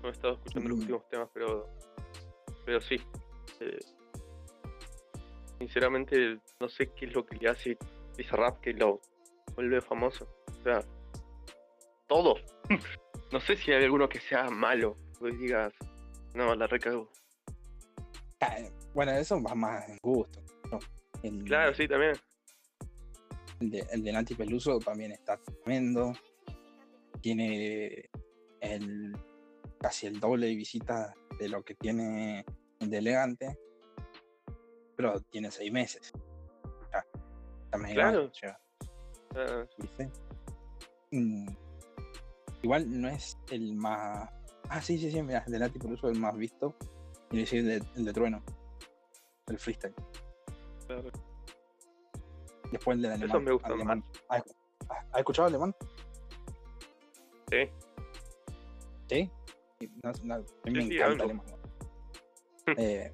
No 0.02 0.10
he 0.10 0.12
estado 0.12 0.34
escuchando 0.34 0.70
los 0.70 0.78
mm. 0.78 0.82
últimos 0.82 1.10
temas, 1.10 1.30
pero, 1.34 1.68
pero 2.66 2.82
sí. 2.82 2.96
Eh, 3.60 3.80
sinceramente, 5.60 6.40
no 6.60 6.70
sé 6.70 6.92
qué 6.94 7.06
es 7.06 7.14
lo 7.14 7.26
que 7.26 7.36
le 7.38 7.50
hace 7.50 7.78
Bizarrap 8.18 8.60
que 8.62 8.74
lo 8.74 9.02
vuelve 9.56 9.82
famoso. 9.82 10.28
O 10.60 10.64
sea, 10.64 10.82
todo. 12.08 12.36
no 13.32 13.40
sé 13.40 13.56
si 13.56 13.72
hay 13.72 13.84
alguno 13.84 14.08
que 14.08 14.20
sea 14.20 14.50
malo, 14.50 14.96
que 15.20 15.32
digas, 15.32 15.74
no, 16.34 16.56
la 16.56 16.68
recago. 16.68 17.10
Ah, 18.42 18.56
bueno, 18.94 19.12
eso 19.12 19.42
va 19.42 19.54
más 19.54 19.90
en 19.90 19.98
gusto. 20.02 20.40
Claro, 21.46 21.74
sí, 21.74 21.88
también. 21.88 22.14
El, 23.60 23.72
de, 23.72 23.88
el 23.92 24.04
del 24.04 24.16
antipeluso 24.16 24.80
también 24.80 25.12
está 25.12 25.38
tremendo. 25.38 26.14
Tiene 27.22 28.10
el 28.62 29.18
casi 29.80 30.08
el 30.08 30.20
doble 30.20 30.48
de 30.48 30.56
visitas 30.56 31.14
de 31.40 31.50
lo 31.50 31.64
que 31.64 31.76
tiene 31.76 32.46
el 32.80 32.90
de 32.90 32.98
elegante. 32.98 33.58
Pero 34.96 35.20
tiene 35.22 35.52
seis 35.52 35.72
meses. 35.72 36.12
claro. 37.94 38.32
Ah. 39.36 39.66
Mm. 41.12 41.48
Igual 42.62 43.02
no 43.02 43.08
es 43.08 43.38
el 43.52 43.76
más. 43.76 44.30
Ah, 44.70 44.82
sí, 44.82 44.98
sí, 44.98 45.12
sí, 45.12 45.22
mira, 45.22 45.44
el 45.46 45.54
de 45.54 45.60
Nati 45.60 45.80
por 45.80 45.94
eso 45.94 46.10
el 46.10 46.20
más 46.20 46.36
visto. 46.36 46.76
Y 47.32 47.40
decir 47.40 47.60
el 47.60 47.66
de, 47.68 47.88
el 47.96 48.06
de 48.06 48.14
Trueno. 48.14 48.44
El 49.48 49.58
freestyle. 49.58 49.96
Después 52.72 52.96
el 52.96 53.02
de 53.02 53.08
alemán. 53.10 53.30
Eso 53.30 53.40
me 53.40 53.52
gusta 53.52 53.68
alemán. 53.70 54.04
¿Has, 54.28 54.44
escuchado 55.18 55.48
alemán? 55.48 55.76
Sí. 57.50 57.70
¿Sí? 59.08 59.32
No, 60.04 60.12
no, 60.24 60.36
a 60.36 60.40
mí 60.66 60.72
me 60.72 60.84
encanta 60.84 61.24
alemán. 61.24 61.46
eh, 62.78 63.12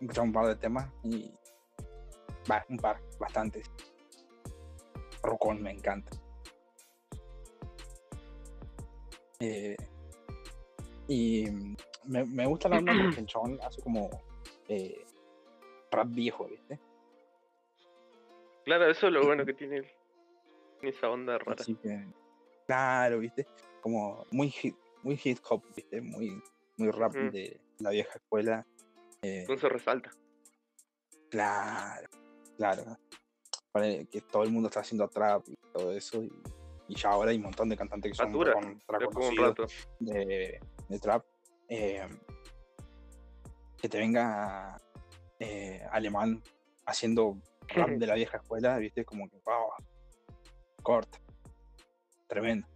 he 0.00 0.04
escuchado 0.04 0.26
un 0.26 0.32
par 0.32 0.46
de 0.46 0.56
temas 0.56 0.90
y. 1.02 1.32
Va, 2.50 2.64
un 2.68 2.76
par, 2.78 3.00
bastantes. 3.18 3.70
Rocón 5.22 5.62
me 5.62 5.72
encanta. 5.72 6.10
Eh, 9.40 9.76
y 11.08 11.46
me, 12.04 12.24
me, 12.24 12.46
gusta 12.46 12.68
la 12.68 12.78
onda 12.78 12.92
porque 13.02 13.20
el 13.20 13.26
chabón 13.26 13.58
hace 13.62 13.80
como 13.82 14.10
eh, 14.68 15.04
rap 15.90 16.08
viejo, 16.08 16.46
¿viste? 16.46 16.78
Claro, 18.70 18.88
eso 18.88 19.08
es 19.08 19.12
lo 19.12 19.26
bueno 19.26 19.44
que 19.44 19.52
tiene 19.52 19.82
esa 20.82 21.10
onda 21.10 21.38
rara. 21.38 21.64
claro, 22.68 23.18
¿viste? 23.18 23.44
Como 23.80 24.24
muy 24.30 24.54
hip, 24.62 24.76
muy 25.02 25.20
hip 25.24 25.38
hop, 25.48 25.64
¿viste? 25.74 26.00
Muy, 26.00 26.40
muy 26.76 26.90
rap 26.92 27.12
de 27.12 27.60
la 27.80 27.90
vieja 27.90 28.12
escuela. 28.14 28.64
Eh, 29.22 29.40
Entonces 29.40 29.72
resalta. 29.72 30.10
Claro, 31.30 32.08
claro. 32.56 32.96
que 33.74 34.20
todo 34.30 34.44
el 34.44 34.52
mundo 34.52 34.68
está 34.68 34.80
haciendo 34.80 35.08
trap 35.08 35.48
y 35.48 35.56
todo 35.72 35.90
eso. 35.90 36.22
Y 36.22 36.30
y 36.86 36.94
ya 36.94 37.10
ahora 37.10 37.32
hay 37.32 37.38
un 37.38 37.42
montón 37.42 37.68
de 37.68 37.76
cantantes 37.76 38.12
que 38.12 38.16
son 38.16 38.32
de, 39.98 40.60
de, 40.88 40.98
trap. 41.00 41.24
Eh, 41.68 42.06
que 43.80 43.88
te 43.88 43.98
venga 43.98 44.76
eh, 45.40 45.84
alemán 45.90 46.40
haciendo 46.86 47.36
rap 47.74 47.90
de 47.90 48.06
la 48.06 48.14
vieja 48.14 48.38
escuela, 48.38 48.78
viste, 48.78 49.04
como 49.04 49.28
que 49.28 49.36
wow, 49.44 49.70
corta, 50.82 51.18
tremendo. 52.28 52.66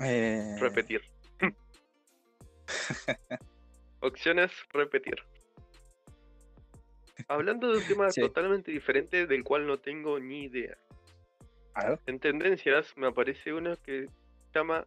Eh, 0.00 0.56
repetir. 0.60 1.02
Opciones, 4.00 4.52
repetir. 4.72 5.16
Hablando 7.28 7.70
de 7.70 7.78
un 7.78 7.86
tema 7.86 8.08
totalmente 8.14 8.70
diferente 8.70 9.26
del 9.26 9.44
cual 9.44 9.66
no 9.66 9.78
tengo 9.78 10.18
ni 10.18 10.44
idea. 10.44 10.76
En 12.06 12.18
tendencias 12.18 12.94
me 12.96 13.06
aparece 13.06 13.54
uno 13.54 13.74
que 13.76 14.06
se 14.06 14.58
llama 14.58 14.86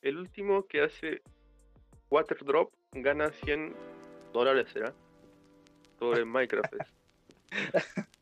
El 0.00 0.16
último 0.16 0.66
que 0.66 0.82
hace 0.82 1.20
Water 2.10 2.42
Drop 2.44 2.72
gana 2.92 3.30
100 3.30 3.74
dólares, 4.32 4.68
¿será? 4.72 4.94
Sobre 6.04 6.24
Minecraft. 6.26 6.74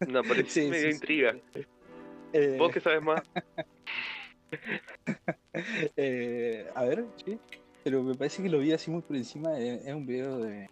me 0.06 0.18
aparece 0.18 0.68
medio 0.70 0.90
intriga. 0.90 1.36
Eh, 2.32 2.56
¿Vos 2.58 2.72
qué 2.72 2.80
sabes 2.80 3.02
más? 3.02 3.22
Eh, 5.96 6.66
a 6.74 6.84
ver, 6.84 7.06
sí. 7.24 7.38
Pero 7.84 8.02
me 8.02 8.14
parece 8.14 8.42
que 8.42 8.48
lo 8.48 8.58
vi 8.58 8.72
así 8.72 8.90
muy 8.90 9.02
por 9.02 9.16
encima. 9.16 9.58
Es, 9.58 9.86
un 9.94 10.06
video 10.06 10.38
de. 10.38 10.68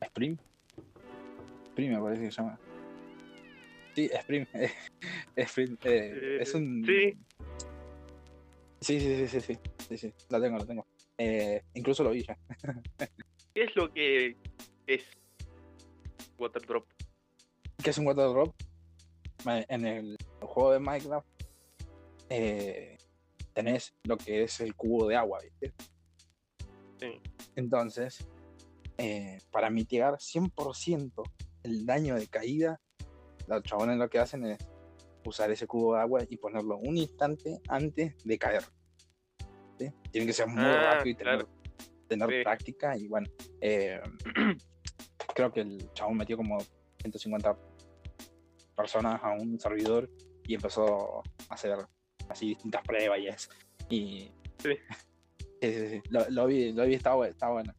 Spring. 0.00 0.36
Spring 1.66 1.92
me 1.92 2.00
parece 2.00 2.22
que 2.22 2.30
se 2.30 2.36
llama. 2.36 2.58
Sí, 3.94 4.10
Spring. 4.12 4.46
Spring 5.36 5.78
eh, 5.84 6.38
es 6.40 6.54
un. 6.54 6.84
Sí. 6.84 7.16
Sí, 8.80 9.00
sí, 9.00 9.28
sí, 9.28 9.40
sí, 9.40 9.58
sí, 9.88 9.96
sí, 9.96 10.14
la 10.28 10.40
tengo, 10.40 10.58
la 10.58 10.66
tengo. 10.66 10.86
Eh, 11.18 11.62
incluso 11.74 12.02
lo 12.02 12.10
vi 12.10 12.24
ya. 12.24 12.36
¿Qué 13.54 13.64
es 13.64 13.76
lo 13.76 13.92
que 13.92 14.36
es 14.86 15.04
Water 16.40 16.62
Drop? 16.66 16.86
¿Qué 17.82 17.90
es 17.90 17.98
un 17.98 18.06
Water 18.06 18.28
Drop? 18.28 18.54
En 19.46 19.86
el 19.86 20.16
juego 20.42 20.72
de 20.72 20.80
Minecraft 20.80 21.26
eh, 22.28 22.98
tenés 23.54 23.94
lo 24.04 24.16
que 24.16 24.42
es 24.42 24.60
el 24.60 24.74
cubo 24.74 25.06
de 25.08 25.16
agua, 25.16 25.40
¿viste? 25.42 25.72
Sí. 26.98 27.20
Entonces, 27.56 28.26
para 29.50 29.70
mitigar 29.70 30.14
100% 30.18 31.22
el 31.62 31.86
daño 31.86 32.16
de 32.16 32.26
caída 32.28 32.80
los 33.46 33.62
chabones 33.64 33.96
lo 33.98 34.08
que 34.08 34.18
hacen 34.18 34.44
es 34.44 34.58
usar 35.26 35.50
ese 35.50 35.66
cubo 35.66 35.94
de 35.94 36.00
agua 36.00 36.20
y 36.28 36.36
ponerlo 36.36 36.76
un 36.78 36.96
instante 36.96 37.60
antes 37.68 38.14
de 38.24 38.38
caer. 38.38 38.62
Tiene 40.10 40.26
que 40.26 40.32
ser 40.32 40.46
muy 40.46 40.62
Ah, 40.62 40.92
rápido 40.92 41.08
y 41.10 41.14
tener, 41.14 41.34
claro. 41.38 41.48
tener 42.06 42.28
Sí. 42.28 42.34
práctica. 42.44 42.96
Y 42.98 43.08
bueno, 43.08 43.26
eh, 43.60 44.00
creo 45.34 45.52
que 45.52 45.60
el 45.60 45.92
chabón 45.94 46.16
metió 46.16 46.36
como 46.36 46.58
150 47.00 47.56
personas 48.76 49.20
a 49.22 49.32
un 49.32 49.58
servidor 49.58 50.08
y 50.46 50.54
empezó 50.54 51.20
a 51.48 51.54
hacer 51.54 51.78
así 52.28 52.48
distintas 52.48 52.82
pruebas 52.82 53.18
y 53.18 53.26
eso. 53.28 53.50
Y 53.88 54.30
Sí. 54.58 54.70
sí, 55.60 55.72
sí, 55.72 55.88
sí. 55.88 56.02
Lo, 56.10 56.28
lo 56.30 56.46
vi, 56.46 56.72
lo 56.72 56.84
vi, 56.86 56.94
está, 56.94 57.14
bu- 57.14 57.28
está 57.28 57.48
bueno. 57.48 57.72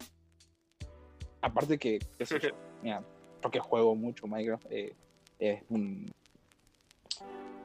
Aparte 1.42 1.78
que, 1.78 2.00
qué 2.18 2.26
sé 2.26 2.40
yo, 2.40 2.50
mira, 2.84 3.04
porque 3.42 3.60
juego 3.60 3.96
mucho 3.96 4.28
Minecraft, 4.28 4.66
eh, 4.70 4.96
es 5.40 5.64
un, 5.70 6.12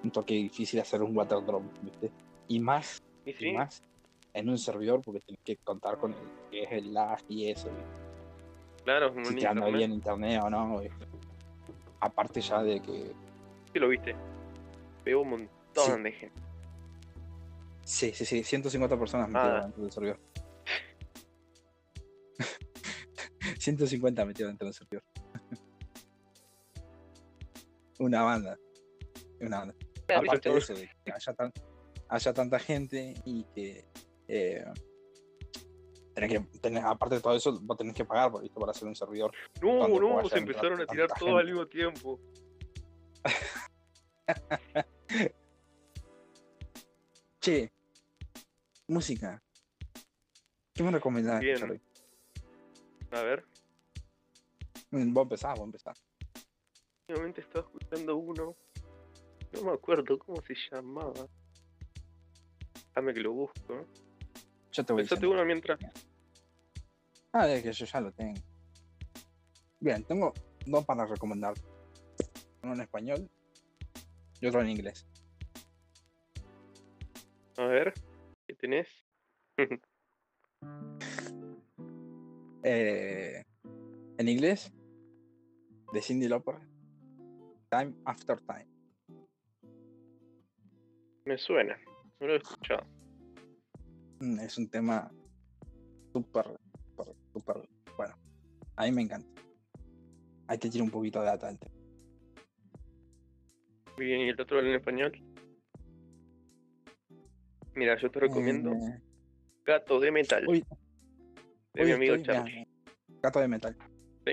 un 0.02 0.10
toque 0.10 0.34
difícil 0.34 0.80
hacer 0.80 1.02
un 1.02 1.16
water 1.16 1.44
drop, 1.44 1.62
¿viste? 1.82 2.10
Y 2.48 2.58
más, 2.60 3.02
Y 3.24 3.30
y 3.30 3.34
sí, 3.34 3.52
más 3.52 3.82
en 4.32 4.48
un 4.50 4.58
servidor 4.58 5.02
porque 5.02 5.20
tienes 5.20 5.42
que 5.44 5.56
contar 5.58 5.98
con 5.98 6.12
el 6.12 6.18
que 6.50 6.62
es 6.64 6.72
el 6.72 6.92
lag 6.94 7.18
y 7.28 7.48
eso, 7.50 7.68
claro, 8.86 9.14
si 9.24 9.34
te 9.34 9.46
anda 9.46 9.66
bien 9.68 9.92
internet 9.92 10.40
o 10.42 10.48
no. 10.48 10.80
¿viste? 10.80 11.06
Aparte 12.00 12.40
ya 12.40 12.62
de 12.62 12.80
que 12.80 13.12
Sí 13.72 13.78
lo 13.78 13.88
viste. 13.88 14.14
Pegó 15.04 15.20
un 15.22 15.30
montón 15.30 15.96
Sí. 15.96 16.02
de 16.02 16.12
gente. 16.12 16.40
Sí, 17.84 18.12
sí, 18.14 18.24
sí, 18.24 18.42
150 18.42 18.98
personas 18.98 19.28
metidas 19.28 19.60
Ah. 19.60 19.62
dentro 19.66 19.82
del 19.82 19.92
servidor. 19.92 20.20
150 23.58 24.24
metidas 24.24 24.50
dentro 24.50 24.66
del 24.66 24.74
servidor. 24.74 25.04
Una 27.98 28.22
banda. 28.22 28.56
Una 29.40 29.58
banda. 29.58 29.74
Aparte 30.14 30.50
de 30.50 30.58
eso, 30.58 30.74
de 30.74 30.88
que 31.04 31.12
haya, 31.12 31.34
tan- 31.34 31.52
haya 32.08 32.32
tanta 32.32 32.58
gente 32.58 33.14
y 33.24 33.44
que. 33.54 33.84
Eh, 34.28 34.64
tenés 36.16 36.30
que 36.32 36.40
tenés- 36.60 36.82
aparte 36.82 37.16
de 37.16 37.20
todo 37.20 37.36
eso, 37.36 37.60
vos 37.60 37.76
tenés 37.76 37.94
que 37.94 38.04
pagar 38.06 38.32
por, 38.32 38.40
¿viste? 38.42 38.58
para 38.58 38.72
hacer 38.72 38.88
un 38.88 38.96
servidor. 38.96 39.32
No, 39.60 39.86
no, 39.86 40.26
se 40.28 40.38
empezaron 40.38 40.80
a 40.80 40.86
tirar 40.86 41.10
todos 41.18 41.38
al 41.38 41.46
mismo 41.46 41.66
tiempo. 41.66 42.18
Che, 47.40 47.70
música. 48.88 49.42
¿Qué 50.74 50.82
me 50.82 50.90
recomendás? 50.90 51.40
Bien. 51.40 51.56
Charlie? 51.58 51.80
A 53.12 53.22
ver, 53.22 53.44
Mm, 54.90 55.12
Vos 55.12 55.22
empezás, 55.24 55.58
vos 55.58 55.66
empezás. 55.66 56.04
últimamente 57.08 57.40
estaba 57.40 57.64
escuchando 57.66 58.16
uno. 58.16 58.56
No 59.52 59.62
me 59.62 59.72
acuerdo 59.72 60.18
cómo 60.18 60.40
se 60.42 60.54
llamaba. 60.70 61.26
Dame 62.94 63.12
que 63.14 63.20
lo 63.20 63.32
busco. 63.32 63.86
Yo 64.76 64.84
te 64.84 64.92
voy 64.92 65.02
Pensate 65.04 65.26
uno 65.26 65.42
mientras. 65.46 65.78
Ah, 67.32 67.48
es 67.48 67.62
que 67.62 67.72
yo 67.72 67.86
ya 67.86 68.00
lo 68.02 68.12
tengo. 68.12 68.38
Bien, 69.80 70.04
tengo 70.04 70.34
dos 70.66 70.84
para 70.84 71.06
recomendar. 71.06 71.54
Uno 72.62 72.74
en 72.74 72.80
español 72.82 73.30
y 74.38 74.46
otro 74.46 74.60
en 74.60 74.68
inglés. 74.68 75.06
A 77.56 77.64
ver, 77.64 77.94
¿qué 78.46 78.54
tenés? 78.54 78.88
Eh, 82.68 83.44
en 84.18 84.28
inglés, 84.28 84.72
de 85.92 86.02
Cindy 86.02 86.26
Lauper, 86.26 86.56
Time 87.70 87.94
After 88.04 88.40
Time. 88.40 88.66
Me 91.26 91.38
suena, 91.38 91.78
no 92.18 92.26
lo 92.26 92.34
he 92.34 92.38
escuchado. 92.38 92.95
Mm, 94.20 94.40
Es 94.40 94.58
un 94.58 94.68
tema 94.68 95.10
súper, 96.12 96.44
súper, 96.96 97.14
súper 97.32 97.56
bueno. 97.96 98.14
A 98.76 98.84
mí 98.84 98.92
me 98.92 99.02
encanta. 99.02 99.28
Hay 100.48 100.58
que 100.58 100.68
tirar 100.70 100.84
un 100.84 100.90
poquito 100.90 101.20
de 101.20 101.26
data 101.26 101.48
tema. 101.58 101.74
Bien, 103.98 104.20
¿y 104.20 104.28
el 104.28 104.40
otro 104.40 104.60
en 104.60 104.66
español? 104.74 105.12
Mira, 107.74 107.96
yo 107.98 108.10
te 108.10 108.20
recomiendo 108.20 108.72
Eh, 108.72 109.02
Gato 109.64 109.98
de 110.00 110.10
Metal, 110.12 110.46
uy, 110.48 110.64
de 111.74 111.84
mi 111.84 111.90
amigo 111.92 112.14
estoy, 112.14 112.34
Charlie. 112.34 112.52
mira, 112.54 112.66
Gato 113.22 113.40
de 113.40 113.48
metal. 113.48 113.76
Sí. 114.26 114.32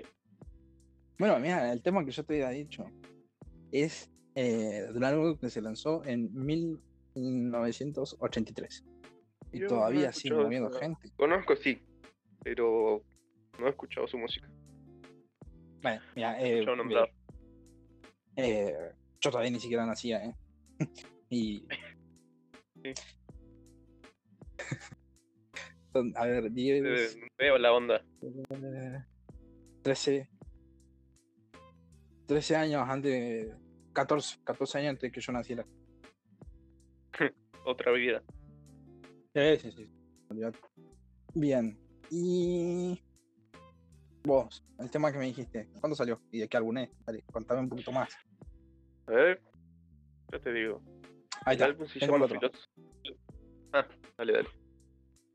Bueno, 1.18 1.40
mira, 1.40 1.72
el 1.74 1.82
tema 1.82 2.06
que 2.06 2.12
yo 2.12 2.24
te 2.24 2.34
había 2.36 2.50
dicho 2.58 2.86
es 3.72 4.10
eh, 4.36 4.88
de 4.92 4.98
un 4.98 5.04
álbum 5.04 5.36
que 5.38 5.50
se 5.50 5.62
lanzó 5.62 6.04
en 6.06 6.32
1983. 6.34 8.86
Y 9.54 9.60
Yo 9.60 9.64
no 9.66 9.70
todavía 9.70 10.12
sigue 10.12 10.30
escuchado 10.30 10.44
moviendo 10.44 10.70
esa- 10.70 10.80
gente. 10.80 11.10
Conozco, 11.16 11.56
sí, 11.56 11.82
pero 12.44 13.04
no 13.60 13.68
he 13.68 13.70
escuchado 13.70 14.08
su 14.08 14.18
música. 14.18 14.50
Bueno, 15.82 16.02
mira, 16.16 16.42
eh, 16.42 16.66
nombrar. 16.66 17.10
eh, 18.36 18.74
yo 19.22 19.30
todavía 19.32 19.52
ni 19.52 19.60
siquiera 19.60 19.86
nacía, 19.86 20.24
¿eh? 20.26 20.36
y. 21.30 21.66
Sí. 22.84 22.94
A 26.16 26.26
ver, 26.26 26.52
10, 26.52 26.84
Eh, 27.16 27.22
veo 27.38 27.58
la 27.60 27.72
onda. 27.72 28.04
eh, 28.22 29.04
13. 29.84 30.28
13 32.26 32.56
años 32.56 32.84
antes. 32.90 33.54
14, 33.94 34.40
14 34.44 34.80
años 34.80 34.90
antes 34.92 35.12
que 35.12 35.22
yo 35.22 35.32
naciera. 35.32 35.64
Otra 37.66 37.92
vida. 37.92 38.24
Sí, 39.34 39.58
sí, 39.60 39.72
sí. 39.72 39.92
Bien. 41.36 41.80
Y. 42.10 43.04
Vos, 44.26 44.64
el 44.80 44.90
tema 44.90 45.12
que 45.12 45.18
me 45.18 45.26
dijiste, 45.26 45.70
¿cuándo 45.80 45.96
salió? 45.96 46.22
¿Y 46.32 46.40
de 46.40 46.48
qué 46.48 46.58
álbum 46.58 46.78
es? 46.78 46.90
Dale, 47.06 47.24
contame 47.32 47.60
un 47.62 47.70
poquito 47.70 47.92
más. 47.92 48.10
A 49.08 49.12
ver, 49.12 49.42
ya 50.32 50.40
te 50.40 50.54
digo. 50.54 50.82
Ahí 51.46 51.56
El 51.58 51.62
está, 51.62 51.66
álbum 51.66 51.88
se 51.88 52.00
tengo 52.00 52.16
el 52.16 52.22
llama 52.22 52.38
otro. 52.38 52.50
Filos- 52.50 52.70
Ah, 53.74 53.88
dale, 54.18 54.34
dale. 54.34 54.50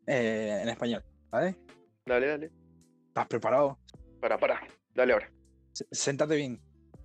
Eh, 0.07 0.61
en 0.63 0.69
español, 0.69 1.05
¿vale? 1.31 1.57
Dale, 2.07 2.27
dale. 2.29 2.53
¿Estás 3.09 3.27
preparado? 3.27 3.79
Para, 4.21 4.39
para. 4.39 4.61
Dale 4.95 5.13
ahora. 5.13 5.31
S- 5.75 5.87
Sentate 5.91 6.37
bien. 6.37 6.63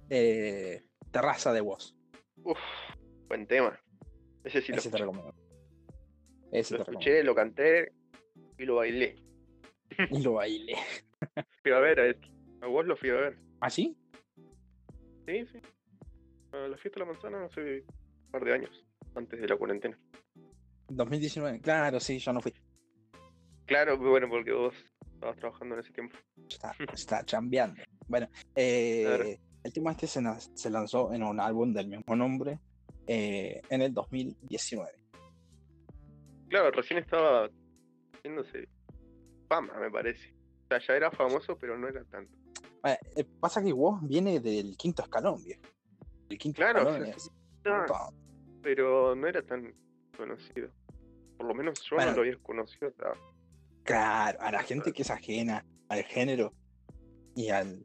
Eh, 0.10 0.86
terraza 1.12 1.52
de 1.52 1.62
voz. 1.62 1.98
Uf, 2.44 2.58
buen 3.28 3.46
tema. 3.48 3.78
Ese 4.44 4.62
sí 4.62 4.72
lo 4.72 4.82
te 4.82 4.98
recomiendo. 4.98 5.36
Ese 6.54 6.78
Lo 6.78 6.84
escuché, 6.84 7.24
lo 7.24 7.34
canté 7.34 7.92
y 8.60 8.66
lo 8.66 8.76
bailé. 8.76 9.16
Y 10.12 10.22
lo 10.24 10.34
bailé. 10.34 10.76
Fui 11.64 11.72
a 11.72 11.80
ver 11.80 12.00
a 12.00 12.08
este. 12.08 12.28
A 12.62 12.68
vos 12.68 12.86
lo 12.86 12.96
fui 12.96 13.10
a 13.10 13.16
ver. 13.16 13.38
¿Ah, 13.60 13.70
sí? 13.70 13.98
Sí, 15.28 15.46
sí. 15.48 15.60
A 16.52 16.68
la 16.68 16.78
fiesta 16.78 17.00
de 17.00 17.06
la 17.06 17.12
manzana 17.12 17.44
hace 17.46 17.82
un 17.82 18.32
par 18.32 18.46
de 18.46 18.54
años, 18.54 18.86
antes 19.16 19.42
de 19.42 19.48
la 19.48 19.58
cuarentena. 19.58 20.00
2019. 20.90 21.60
Claro, 21.60 22.00
sí, 22.00 22.20
yo 22.20 22.32
no 22.32 22.40
fui. 22.42 22.54
Claro, 23.66 23.98
bueno, 23.98 24.30
porque 24.30 24.52
vos 24.52 24.76
estabas 25.14 25.38
trabajando 25.38 25.76
en 25.76 25.82
ese 25.82 25.92
tiempo. 25.92 26.16
Está, 26.48 26.76
está 26.94 27.26
chambeando. 27.26 27.82
Bueno, 28.08 28.30
eh, 28.56 29.04
Claro. 29.06 29.26
el 29.64 29.74
tema 29.74 29.92
este 29.92 30.08
se 30.08 30.70
lanzó 30.70 31.14
en 31.14 31.24
un 31.24 31.40
álbum 31.40 31.74
del 31.74 31.88
mismo 31.88 32.16
nombre 32.16 32.60
eh, 33.08 33.62
en 33.70 33.82
el 33.82 33.94
2019. 33.94 35.03
Claro, 36.54 36.70
recién 36.70 37.00
estaba 37.00 37.50
haciéndose 38.14 38.68
fama, 39.50 39.74
me 39.80 39.90
parece. 39.90 40.36
O 40.66 40.68
sea, 40.68 40.78
ya 40.78 40.94
era 40.98 41.10
famoso, 41.10 41.58
pero 41.58 41.76
no 41.80 41.88
era 41.88 42.04
tanto. 42.04 42.32
Eh, 42.84 42.96
eh, 43.16 43.26
pasa 43.40 43.64
que 43.64 43.74
vos 43.74 44.00
viene 44.08 44.40
del 44.40 44.78
quinto 44.78 45.02
escalón, 45.02 45.44
viejo. 45.44 45.64
El 46.30 46.38
quinto 46.38 46.58
Claro, 46.58 46.82
escalón 46.82 47.08
es 47.08 47.32
Ah, 47.66 48.12
pero 48.62 49.16
no 49.16 49.26
era 49.26 49.42
tan 49.42 49.74
conocido. 50.16 50.70
Por 51.38 51.48
lo 51.48 51.56
menos 51.56 51.82
yo 51.90 51.96
Bueno. 51.96 52.12
no 52.12 52.18
lo 52.18 52.22
había 52.22 52.38
conocido 52.44 52.90
hasta 52.90 53.14
Claro, 53.82 54.40
a 54.40 54.52
la 54.52 54.62
gente 54.62 54.94
que 54.94 55.02
es 55.02 55.10
ajena 55.10 55.66
al 55.90 56.04
género 56.04 56.54
y 57.36 57.50
al, 57.50 57.82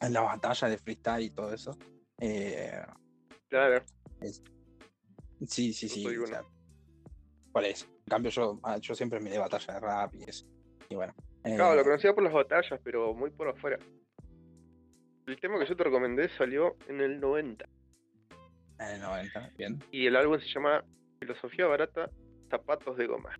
a 0.00 0.08
la 0.08 0.22
batalla 0.22 0.66
de 0.70 0.76
freestyle 0.76 1.22
y 1.22 1.30
todo 1.30 1.54
eso. 1.54 1.78
eh, 2.18 2.82
Claro, 3.48 3.84
sí, 5.46 5.72
sí, 5.72 5.88
sí. 5.88 6.04
Por 7.52 7.64
eso. 7.64 7.86
En 7.86 8.10
cambio, 8.10 8.30
yo, 8.30 8.60
ah, 8.62 8.78
yo 8.78 8.94
siempre 8.94 9.20
me 9.20 9.30
de 9.30 9.38
batalla 9.38 9.74
de 9.74 9.80
rap 9.80 10.14
y 10.14 10.24
eso. 10.24 10.46
Y 10.88 10.94
bueno. 10.94 11.14
claro, 11.42 11.74
eh, 11.74 11.76
lo 11.76 11.84
conocía 11.84 12.14
por 12.14 12.24
las 12.24 12.32
batallas, 12.32 12.80
pero 12.82 13.14
muy 13.14 13.30
por 13.30 13.48
afuera. 13.48 13.78
El 15.26 15.38
tema 15.40 15.58
que 15.58 15.66
yo 15.66 15.76
te 15.76 15.84
recomendé 15.84 16.28
salió 16.36 16.76
en 16.88 17.00
el 17.00 17.20
90 17.20 17.64
En 18.80 18.88
el 18.88 19.00
90, 19.00 19.50
bien. 19.56 19.78
y 19.92 20.06
el 20.06 20.16
álbum 20.16 20.40
se 20.40 20.48
llama 20.48 20.84
Filosofía 21.20 21.66
Barata, 21.66 22.10
Zapatos 22.50 22.96
de 22.96 23.06
Goma. 23.06 23.38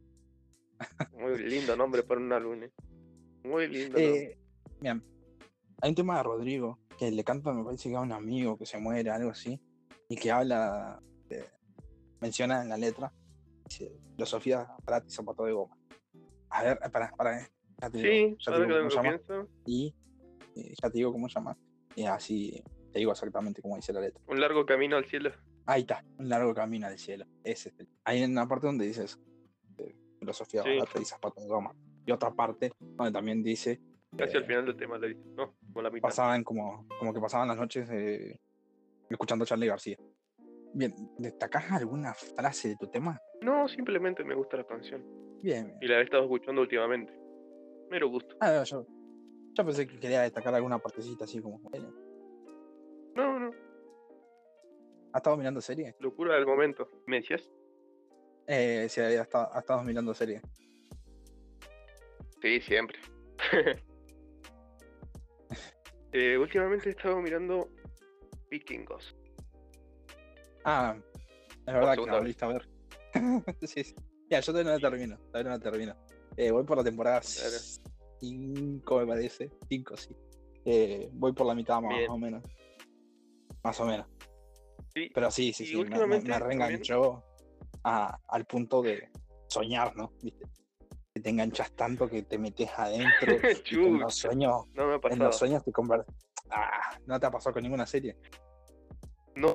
Muy 1.12 1.36
lindo 1.38 1.76
nombre 1.76 2.02
para 2.02 2.20
un 2.20 2.32
álbum, 2.32 2.62
¿eh? 2.62 2.70
Muy 3.44 3.66
lindo. 3.66 3.98
nombre. 3.98 4.22
Eh, 4.22 4.38
mira, 4.80 5.00
hay 5.82 5.88
un 5.88 5.94
tema 5.94 6.18
de 6.18 6.22
Rodrigo 6.22 6.78
que 6.98 7.10
le 7.10 7.24
canta, 7.24 7.52
me 7.52 7.64
parece 7.64 7.88
que 7.88 7.96
a 7.96 8.00
un 8.00 8.12
amigo 8.12 8.56
que 8.56 8.66
se 8.66 8.78
muere, 8.78 9.10
algo 9.10 9.30
así. 9.30 9.60
y 10.08 10.16
que 10.16 10.30
habla, 10.30 11.00
menciona 12.20 12.62
en 12.62 12.68
la 12.68 12.76
letra, 12.76 13.12
filosofía 13.70 14.66
para 14.84 15.00
ti, 15.00 15.10
zapato 15.10 15.44
de 15.44 15.52
goma. 15.52 15.76
A 16.50 16.64
ver, 16.64 16.78
para, 16.90 17.10
para, 17.12 17.48
ya 17.80 17.90
te 17.90 17.98
digo, 17.98 18.36
ya 18.38 18.52
te 18.52 18.60
digo 18.66 18.78
cómo 18.78 18.90
llama. 18.90 19.20
Y 19.66 19.94
ya 20.54 20.90
te 20.90 20.98
digo 20.98 21.12
cómo 21.12 21.28
llama. 21.28 21.56
Y 21.94 22.04
así 22.04 22.62
te 22.92 22.98
digo 22.98 23.12
exactamente 23.12 23.62
cómo 23.62 23.76
dice 23.76 23.92
la 23.92 24.00
letra. 24.00 24.20
Un 24.26 24.40
largo 24.40 24.66
camino 24.66 24.96
al 24.96 25.04
cielo. 25.04 25.30
Ahí 25.66 25.82
está, 25.82 26.04
un 26.18 26.28
largo 26.28 26.54
camino 26.54 26.86
al 26.86 26.98
cielo. 26.98 27.26
Ese 27.44 27.72
es. 27.78 27.88
Hay 28.04 28.22
una 28.24 28.46
parte 28.48 28.66
donde 28.66 28.86
dice 28.86 29.04
eso. 29.04 29.18
filosofía 30.18 30.62
sí. 30.62 30.78
para 30.78 30.92
ti, 30.92 31.04
zapato 31.04 31.40
de 31.40 31.46
goma. 31.46 31.74
Y 32.04 32.12
otra 32.12 32.32
parte 32.32 32.72
donde 32.80 33.12
también 33.12 33.42
dice 33.42 33.80
Casi 34.16 34.36
al 34.36 34.44
final 34.44 34.66
del 34.66 34.76
tema 34.76 34.98
le 34.98 35.08
dice, 35.08 35.22
¿no? 35.36 35.54
Como 35.72 35.82
la 35.82 35.90
mitad. 35.90 36.08
Pasaban 36.08 36.42
como, 36.42 36.86
como 36.98 37.14
que 37.14 37.20
pasaban 37.20 37.48
las 37.48 37.56
noches 37.56 37.88
eh, 37.90 38.40
escuchando 39.08 39.44
a 39.44 39.46
Charlie 39.46 39.68
García. 39.68 39.96
Bien, 40.72 40.92
¿destacás 41.18 41.70
alguna 41.72 42.14
frase 42.14 42.68
de 42.68 42.76
tu 42.76 42.86
tema? 42.86 43.20
No, 43.42 43.68
simplemente 43.68 44.22
me 44.24 44.34
gusta 44.34 44.56
la 44.56 44.64
canción. 44.64 45.04
Bien. 45.42 45.76
Y 45.80 45.86
la 45.86 45.98
he 45.98 46.02
estado 46.02 46.24
escuchando 46.24 46.60
últimamente. 46.60 47.12
Mero 47.90 48.08
gusto. 48.08 48.36
Ah, 48.40 48.62
yo, 48.62 48.86
yo 49.54 49.64
pensé 49.64 49.86
que 49.86 49.98
quería 49.98 50.22
destacar 50.22 50.54
alguna 50.54 50.78
partecita 50.78 51.24
así 51.24 51.40
como. 51.40 51.60
No, 53.16 53.38
no. 53.38 53.50
¿Has 55.12 55.20
estado 55.20 55.36
mirando 55.36 55.60
serie? 55.60 55.96
Locura 55.98 56.36
del 56.36 56.46
momento. 56.46 56.88
¿Me 57.06 57.16
decías? 57.16 57.50
Eh, 58.46 58.86
sí, 58.88 59.00
ha 59.00 59.22
estado, 59.22 59.48
ha 59.52 59.58
estado 59.58 59.82
mirando 59.82 60.14
serie. 60.14 60.40
Sí, 62.40 62.60
siempre. 62.60 62.98
Eh, 66.12 66.36
últimamente 66.36 66.88
he 66.88 66.90
estado 66.90 67.20
mirando 67.20 67.68
Vikingos. 68.50 69.16
Ah, 70.64 70.96
es 71.66 71.74
verdad 71.74 71.96
que 71.96 72.06
la 72.06 72.18
volviste 72.18 72.44
a 72.44 72.48
ver. 72.48 72.68
sí, 73.62 73.84
sí. 73.84 73.94
Ya, 74.28 74.40
yo 74.40 74.52
todavía 74.52 74.72
no 74.72 74.78
la 74.78 74.90
termino. 74.90 75.18
Todavía 75.18 75.50
no 75.50 75.56
la 75.56 75.58
termino. 75.58 75.96
Eh, 76.36 76.50
voy 76.50 76.64
por 76.64 76.78
la 76.78 76.84
temporada 76.84 77.20
5, 77.22 78.98
me 78.98 79.06
parece. 79.06 79.50
5, 79.68 79.96
sí. 79.96 80.16
Eh, 80.64 81.08
voy 81.12 81.32
por 81.32 81.46
la 81.46 81.54
mitad 81.54 81.80
más, 81.80 82.08
o 82.08 82.18
menos. 82.18 82.42
Más 83.62 83.80
o 83.80 83.84
menos. 83.86 84.06
Sí. 84.94 85.10
Pero 85.14 85.30
sí, 85.30 85.52
sí, 85.52 85.66
sí. 85.66 85.76
Me, 85.84 86.06
me, 86.06 86.38
reenganchó 86.38 87.24
al 87.82 88.44
punto 88.46 88.82
de 88.82 89.08
soñar, 89.48 89.96
¿no? 89.96 90.12
¿Viste? 90.22 90.44
te 91.20 91.30
enganchas 91.30 91.72
tanto 91.72 92.08
que 92.08 92.22
te 92.22 92.38
metes 92.38 92.70
adentro 92.76 93.36
y 93.70 93.74
en 93.74 93.98
los 93.98 94.14
sueños 94.14 94.66
no 94.74 94.86
me 94.86 94.94
ha 94.94 95.12
en 95.12 95.18
los 95.18 95.36
sueños 95.36 95.64
te 95.64 95.72
conviertes 95.72 96.14
ah, 96.50 96.96
no 97.06 97.18
te 97.18 97.26
ha 97.26 97.30
pasado 97.30 97.54
con 97.54 97.62
ninguna 97.62 97.86
serie 97.86 98.16
no 99.34 99.54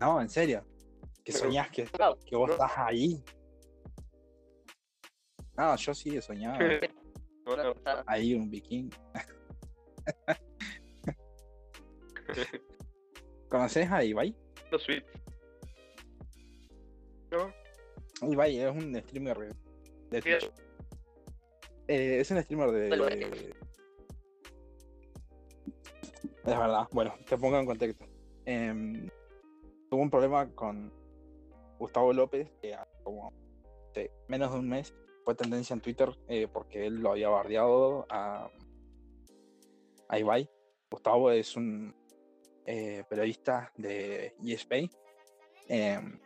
no 0.00 0.20
en 0.20 0.28
serio 0.28 0.64
que 1.24 1.32
soñás 1.32 1.70
que, 1.70 1.84
que 2.26 2.36
vos 2.36 2.50
estás 2.50 2.72
ahí 2.76 3.22
no 5.56 5.76
yo 5.76 5.94
sí 5.94 6.16
he 6.16 6.22
soñado 6.22 6.58
ahí 8.06 8.34
un 8.34 8.50
viking 8.50 8.90
¿Conoces 13.48 13.90
a 13.90 14.04
Ibai? 14.04 14.34
No, 14.70 14.78
sweet. 14.78 15.04
¿No? 17.32 17.52
Ibai 18.22 18.60
es 18.60 18.70
un 18.70 18.94
streamer 19.00 19.48
eh, 21.88 22.20
es 22.20 22.30
un 22.30 22.42
streamer 22.42 22.70
de. 22.70 22.88
Es 26.44 26.58
verdad. 26.58 26.86
Bueno, 26.92 27.14
te 27.28 27.36
pongo 27.36 27.58
en 27.58 27.66
contexto. 27.66 28.06
Em, 28.44 29.08
tuvo 29.90 30.02
un 30.02 30.10
problema 30.10 30.48
con 30.54 30.92
Gustavo 31.78 32.12
López, 32.12 32.48
que 32.62 32.76
como 33.02 33.32
menos 34.28 34.52
de 34.52 34.58
un 34.58 34.68
mes 34.68 34.94
fue 35.24 35.34
tendencia 35.34 35.74
en 35.74 35.80
Twitter 35.80 36.08
eh, 36.28 36.46
porque 36.50 36.86
él 36.86 37.00
lo 37.00 37.10
había 37.10 37.28
bardeado 37.28 38.06
a, 38.08 38.48
a 40.08 40.18
Ibai. 40.18 40.48
Gustavo 40.90 41.30
es 41.30 41.56
un 41.56 41.94
eh, 42.66 43.04
periodista 43.08 43.72
de 43.76 44.34
ESPN. 44.44 44.88
Em, 45.68 46.20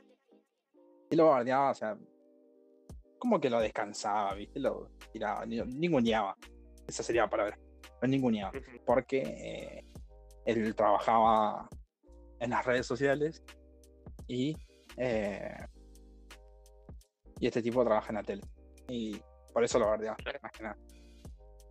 y 1.10 1.16
lo 1.16 1.28
bardeaba, 1.28 1.70
o 1.70 1.74
sea, 1.74 1.98
como 3.18 3.40
que 3.40 3.50
lo 3.50 3.60
descansaba, 3.60 4.34
¿viste? 4.34 4.60
Lo 4.60 4.90
tiraba, 5.12 5.46
ninguneaba. 5.46 6.36
Esa 6.86 7.02
sería 7.02 7.22
la 7.22 7.30
palabra. 7.30 7.58
Lo 8.00 8.08
ninguneaba. 8.08 8.52
Porque 8.84 9.20
eh, 9.22 9.84
él 10.44 10.74
trabajaba 10.74 11.68
en 12.40 12.50
las 12.50 12.64
redes 12.64 12.86
sociales 12.86 13.42
y, 14.26 14.56
eh, 14.96 15.56
y 17.38 17.46
este 17.46 17.62
tipo 17.62 17.84
trabaja 17.84 18.10
en 18.10 18.16
la 18.16 18.22
tele. 18.22 18.42
Y 18.88 19.16
por 19.52 19.64
eso 19.64 19.78
lo 19.78 19.86
guardia, 19.86 20.16
más 20.42 20.52
que 20.52 20.62
nada. 20.62 20.76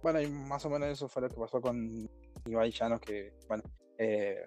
Bueno, 0.02 0.21
y 0.21 0.28
más 0.28 0.65
o 0.65 0.69
menos 0.69 0.89
eso 0.89 1.08
fue 1.08 1.21
lo 1.21 1.30
que 1.30 1.38
pasó 1.38 1.62
con 1.62 2.10
Ibai 2.45 2.71
Llanos, 2.71 2.99
que, 2.99 3.34
bueno, 3.47 3.63
eh, 3.97 4.41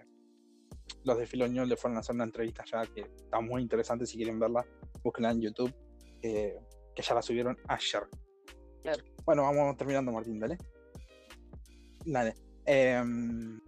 los 1.05 1.19
de 1.19 1.27
Filoño 1.27 1.65
le 1.65 1.77
fueron 1.77 1.97
a 1.97 2.01
hacer 2.01 2.15
una 2.15 2.25
entrevista 2.25 2.65
ya 2.71 2.85
que 2.87 3.01
está 3.01 3.41
muy 3.41 3.63
interesante. 3.63 4.07
Si 4.07 4.17
quieren 4.17 4.39
verla, 4.39 4.67
búsquenla 5.03 5.31
en 5.31 5.41
YouTube 5.41 5.75
que 6.21 7.03
ya 7.03 7.15
la 7.15 7.23
subieron 7.23 7.57
ayer. 7.69 8.03
Bueno, 9.25 9.43
vamos 9.43 9.77
terminando, 9.77 10.13
Martín, 10.13 10.41
dale. 10.41 10.57
Dale. 12.05 12.35
Em, 12.65 13.61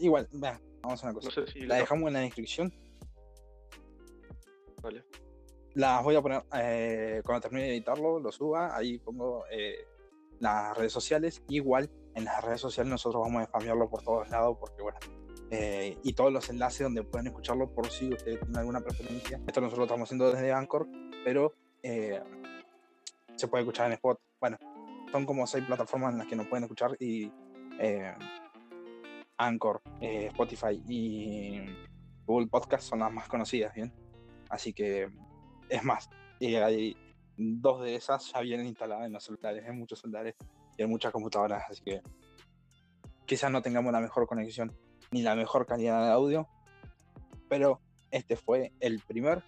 igual, 0.00 0.28
vea, 0.32 0.60
vamos 0.82 1.02
a 1.02 1.06
una 1.06 1.14
cosa. 1.14 1.42
la 1.66 1.76
dejamos 1.76 2.08
en 2.08 2.12
la 2.14 2.20
descripción. 2.20 2.72
Vale. 4.82 5.04
Las 5.74 6.02
voy 6.02 6.16
a 6.16 6.22
poner 6.22 6.42
eh, 6.54 7.22
cuando 7.24 7.40
termine 7.40 7.64
de 7.64 7.72
editarlo, 7.72 8.18
lo 8.20 8.30
suba. 8.32 8.76
Ahí 8.76 8.98
pongo 8.98 9.44
eh, 9.50 9.86
las 10.40 10.76
redes 10.76 10.92
sociales. 10.92 11.42
Igual 11.48 11.90
en 12.14 12.24
las 12.24 12.44
redes 12.44 12.60
sociales 12.60 12.90
nosotros 12.90 13.22
vamos 13.22 13.42
a 13.42 13.46
spamearlo 13.46 13.88
por 13.88 14.02
todos 14.02 14.28
lados 14.28 14.56
porque, 14.60 14.82
bueno, 14.82 14.98
eh, 15.50 15.96
y 16.02 16.12
todos 16.12 16.32
los 16.32 16.50
enlaces 16.50 16.82
donde 16.82 17.04
pueden 17.04 17.28
escucharlo 17.28 17.72
por 17.72 17.90
si 17.90 18.12
ustedes 18.12 18.40
tienen 18.40 18.58
alguna 18.58 18.80
preferencia. 18.80 19.40
Esto 19.46 19.60
nosotros 19.60 19.78
lo 19.78 19.84
estamos 19.84 20.08
haciendo 20.08 20.30
desde 20.30 20.52
Anchor, 20.52 20.86
pero 21.24 21.54
se 21.82 23.48
puede 23.48 23.62
escuchar 23.62 23.86
en 23.86 23.92
Spot. 23.94 24.20
Bueno, 24.40 24.58
son 25.10 25.26
como 25.26 25.46
seis 25.46 25.64
plataformas 25.64 26.12
en 26.12 26.18
las 26.18 26.26
que 26.26 26.36
nos 26.36 26.46
pueden 26.46 26.64
escuchar 26.64 26.96
y 26.98 27.30
eh, 27.78 28.14
Anchor, 29.46 29.82
eh, 30.00 30.26
Spotify 30.26 30.82
y 30.88 31.60
Google 32.24 32.48
Podcast 32.48 32.88
son 32.88 33.00
las 33.00 33.12
más 33.12 33.28
conocidas, 33.28 33.74
¿bien? 33.74 33.92
Así 34.48 34.72
que 34.72 35.08
es 35.68 35.84
más, 35.84 36.08
hay 36.40 36.96
dos 37.36 37.82
de 37.82 37.94
esas 37.94 38.32
ya 38.32 38.40
vienen 38.40 38.66
instaladas 38.66 39.06
en 39.06 39.12
los 39.12 39.24
celulares, 39.24 39.64
en 39.66 39.78
muchos 39.78 40.00
celulares 40.00 40.34
y 40.76 40.82
en 40.82 40.90
muchas 40.90 41.12
computadoras, 41.12 41.64
así 41.68 41.82
que 41.82 42.02
quizás 43.26 43.50
no 43.50 43.62
tengamos 43.62 43.92
la 43.92 44.00
mejor 44.00 44.26
conexión 44.26 44.76
ni 45.10 45.22
la 45.22 45.34
mejor 45.34 45.66
calidad 45.66 46.04
de 46.04 46.12
audio, 46.12 46.48
pero 47.48 47.80
este 48.10 48.36
fue 48.36 48.72
el 48.80 49.00
primer 49.00 49.42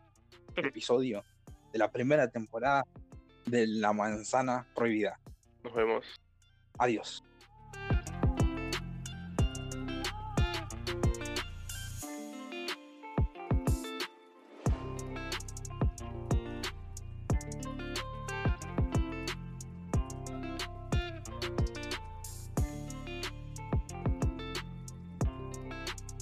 episodio 0.57 1.25
de 1.73 1.79
la 1.79 1.91
primera 1.91 2.31
temporada 2.31 2.85
de 3.47 3.67
La 3.67 3.93
Manzana 3.93 4.67
Prohibida. 4.75 5.19
Nos 5.63 5.75
vemos. 5.75 6.05
Adiós. 6.79 7.23